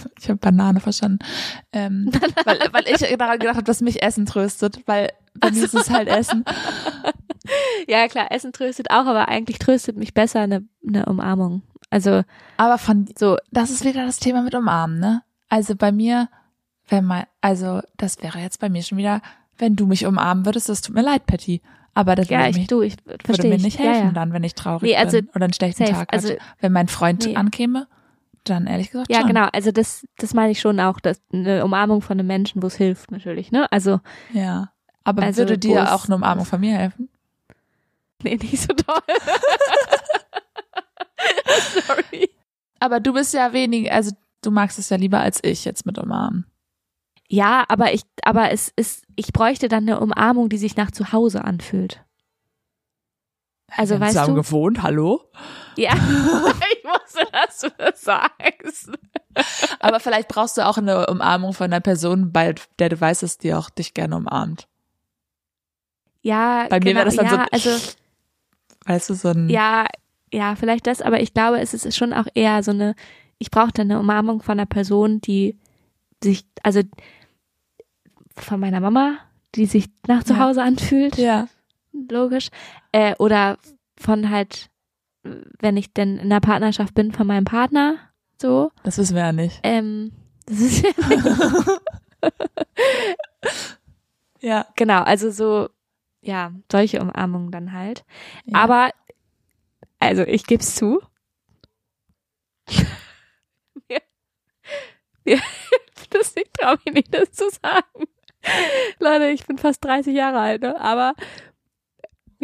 [0.18, 1.18] Ich habe Banane verstanden.
[1.72, 2.10] Ähm,
[2.44, 5.90] weil, weil ich daran gedacht habe, dass mich Essen tröstet, weil bei mir ist es
[5.90, 6.44] halt Essen.
[7.88, 11.62] Ja, klar, Essen tröstet auch, aber eigentlich tröstet mich besser eine, eine Umarmung.
[11.90, 12.22] Also
[12.56, 15.22] Aber von, so, das ist wieder das Thema mit Umarmen, ne?
[15.48, 16.28] Also bei mir,
[16.88, 19.20] wenn man, also das wäre jetzt bei mir schon wieder,
[19.58, 21.60] wenn du mich umarmen würdest, das tut mir leid, Patty.
[21.94, 23.62] Aber das ja, würde, ich, mich, du, ich würde mir ich.
[23.64, 24.12] nicht ja, helfen ja.
[24.12, 25.92] dann, wenn ich traurig Nee, also bin oder einen schlechten safe.
[25.92, 26.12] Tag hatte.
[26.12, 27.36] Also- wenn mein Freund Nee.
[27.36, 27.86] ankäme,
[28.44, 29.28] dann ehrlich gesagt Ja, schon.
[29.28, 29.48] genau.
[29.52, 32.76] Also das, das meine ich schon auch, dass eine Umarmung von einem Menschen, wo es
[32.76, 33.52] hilft, natürlich.
[33.52, 33.70] Ne?
[33.72, 34.00] Also
[34.32, 34.72] Ja.
[35.04, 37.08] Aber Also, würde dir auch eine Umarmung von mir helfen?
[38.22, 39.02] nee, nicht so toll.
[41.86, 42.30] Sorry.
[42.80, 44.12] Aber du bist ja wenig, also
[44.42, 46.46] du magst es ja lieber als ich jetzt mit umarmen.
[47.28, 51.12] Ja, aber ich, aber es ist, ich bräuchte dann eine Umarmung, die sich nach zu
[51.12, 52.04] Hause anfühlt.
[53.76, 54.42] Also weißt zusammen du?
[54.42, 55.22] gewohnt, hallo?
[55.76, 58.90] Ja, ich wusste, dass du das sagst.
[59.80, 63.38] Aber vielleicht brauchst du auch eine Umarmung von einer Person, bei der du weißt, dass
[63.38, 64.68] die auch dich gerne umarmt.
[66.22, 67.92] Ja, Bei mir genau, wäre das dann ja, so, also
[68.86, 69.86] weißt du, so ein, ja,
[70.32, 72.94] ja, vielleicht das, aber ich glaube, es ist schon auch eher so eine,
[73.38, 75.58] ich brauche dann eine Umarmung von einer Person, die
[76.22, 76.80] sich, also
[78.36, 79.16] von meiner Mama,
[79.54, 80.40] die sich nach zu Ja.
[80.40, 81.48] Hause anfühlt, ja.
[81.92, 82.48] Logisch,
[82.92, 83.58] äh, oder
[83.98, 84.70] von halt,
[85.22, 87.96] wenn ich denn in einer Partnerschaft bin, von meinem Partner,
[88.40, 89.60] so, Das wissen wir ja nicht.
[89.62, 90.12] ähm,
[90.46, 90.90] das ist ja
[94.40, 94.66] Ja.
[94.74, 95.68] genau, also so,
[96.20, 98.04] ja, solche Umarmungen dann halt.
[98.46, 98.58] ja.
[98.58, 98.90] Aber,
[100.00, 101.00] also ich gebe es zu.
[103.88, 104.00] mir,
[105.24, 108.04] mir hilft es, ich traue mich nicht, das zu sagen.
[108.98, 110.80] Leute, ich bin fast 30 Jahre alt, ne?
[110.80, 111.14] aber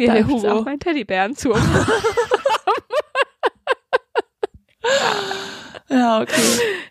[0.07, 0.47] mir hilft Hugo.
[0.49, 1.53] auch, meinen Teddybären zu
[5.89, 6.41] ja, okay.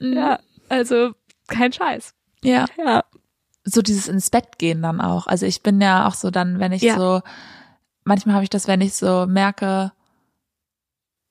[0.00, 0.12] Mhm.
[0.16, 0.38] Ja,
[0.68, 1.12] also
[1.46, 2.14] kein Scheiß.
[2.42, 2.66] ja.
[2.76, 3.04] Ja.
[3.64, 5.26] So dieses ins Bett gehen dann auch.
[5.26, 6.96] Also ich bin ja auch so dann, wenn ich Ja.
[6.96, 7.20] so,
[8.04, 9.92] manchmal habe ich das, wenn ich so merke,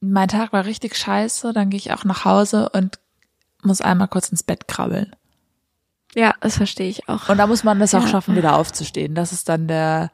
[0.02, 3.00] mein Tag war richtig scheiße, dann gehe ich auch nach Hause und
[3.64, 5.16] muss einmal kurz ins Bett krabbeln.
[6.14, 7.28] Ja, das verstehe ich auch.
[7.28, 8.08] Und da muss man das auch Ja.
[8.08, 9.16] schaffen, wieder aufzustehen.
[9.16, 10.12] Das ist dann der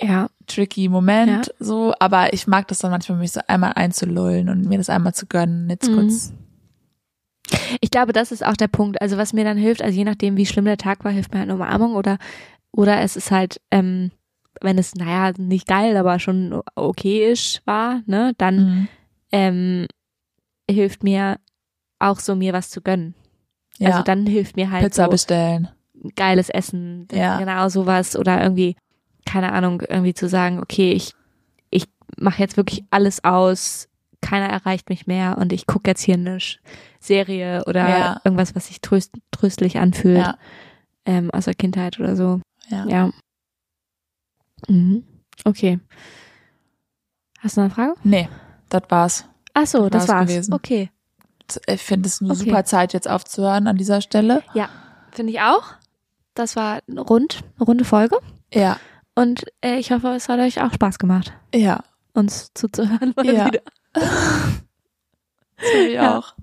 [0.00, 1.94] Ja, tricky Moment, so.
[2.00, 5.26] Aber ich mag das dann manchmal, mich so einmal einzulullen und mir das einmal zu
[5.26, 5.70] gönnen.
[5.70, 5.94] Jetzt Mhm.
[5.94, 6.32] kurz.
[7.80, 9.00] Ich glaube, das ist auch der Punkt.
[9.02, 11.40] Also was mir dann hilft, also je nachdem, wie schlimm der Tag war, hilft mir
[11.40, 12.18] halt eine Umarmung oder
[12.72, 14.10] oder es ist halt, ähm,
[14.60, 18.88] wenn es, naja, nicht geil, aber schon okayisch war, ne, dann Mhm.
[19.30, 19.86] ähm,
[20.68, 21.38] hilft mir
[22.00, 23.14] auch so mir was zu gönnen.
[23.78, 23.90] Ja.
[23.90, 25.68] Also dann hilft mir halt Pizza so bestellen.
[26.16, 27.38] geiles Essen, Ja.
[27.38, 28.76] genau sowas oder irgendwie,
[29.26, 31.14] keine Ahnung, irgendwie zu sagen, okay, ich,
[31.70, 31.86] ich
[32.18, 33.88] mache jetzt wirklich alles aus,
[34.20, 36.38] keiner erreicht mich mehr und ich gucke jetzt hier eine
[37.00, 38.20] Serie oder Ja.
[38.24, 40.38] irgendwas, was sich tröst, tröstlich anfühlt, Ja.
[41.04, 42.40] ähm, aus der Kindheit oder so.
[42.68, 42.86] Ja.
[42.86, 43.10] Ja.
[44.68, 45.04] Mhm.
[45.44, 45.78] Okay.
[47.40, 47.94] Hast du noch eine Frage?
[48.04, 48.28] Nee,
[48.70, 49.24] das war's.
[49.52, 50.30] Ach so, das War's war's.
[50.30, 50.54] gewesen.
[50.54, 50.90] Okay.
[51.66, 52.38] Ich finde es eine Okay.
[52.44, 54.42] super Zeit, jetzt aufzuhören an dieser Stelle.
[54.54, 54.68] Ja,
[55.10, 55.62] finde ich auch.
[56.32, 58.16] Das war rund, eine runde Folge.
[58.52, 58.78] Ja,
[59.14, 61.82] Und äh, ich hoffe, es hat euch auch Spaß gemacht, ja.
[62.14, 63.12] uns zuzuhören.
[63.16, 63.46] Mal Ja.
[63.46, 63.62] wieder.
[65.86, 66.18] Ich Ja.
[66.18, 66.34] auch.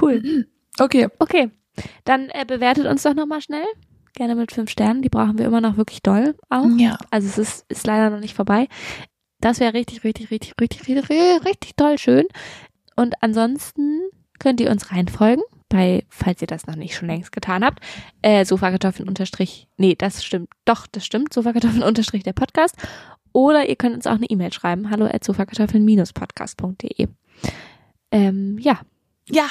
[0.00, 0.46] Cool.
[0.78, 1.08] Okay.
[1.18, 1.50] Okay,
[2.04, 3.64] dann äh, bewertet uns doch nochmal schnell.
[4.14, 5.02] Gerne mit fünf Sternen.
[5.02, 6.66] Die brauchen wir immer noch wirklich doll auch.
[6.76, 6.98] Ja.
[7.10, 8.68] Also es ist, ist leider noch nicht vorbei.
[9.40, 12.26] Das wäre richtig, richtig, richtig, richtig, richtig, richtig, richtig toll schön.
[12.96, 14.00] Und ansonsten
[14.38, 17.80] könnt ihr uns reinfolgen, bei, falls ihr das noch nicht schon längst getan habt,
[18.20, 22.76] äh, Sofakartoffeln unterstrich, nee, das stimmt, doch, das stimmt, Sofakartoffeln unterstrich der Podcast.
[23.32, 27.08] Oder ihr könnt uns auch eine E-Mail schreiben, hallo at sofakartoffeln-podcast.de.
[28.10, 28.80] Ähm, ja,
[29.28, 29.46] Ja.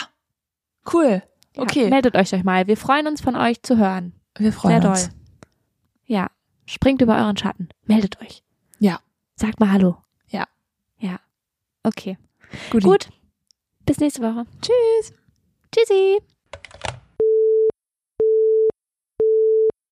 [0.93, 1.23] Cool.
[1.55, 1.89] ja, Okay.
[1.89, 2.67] meldet euch doch mal.
[2.67, 4.13] Wir freuen uns von euch zu hören.
[4.37, 4.91] Wir freuen Sehr doll.
[4.91, 5.09] uns.
[6.05, 6.27] Ja,
[6.65, 7.69] springt über euren Schatten.
[7.85, 8.43] Meldet euch.
[8.79, 8.99] Ja.
[9.35, 9.97] Sagt mal Hallo.
[10.27, 10.45] Ja.
[10.99, 11.19] Ja.
[11.83, 12.17] Okay.
[12.71, 12.85] Guti.
[12.85, 13.09] Gut.
[13.85, 14.45] Bis nächste Woche.
[14.61, 15.13] Tschüss.
[15.71, 16.19] Tschüssi.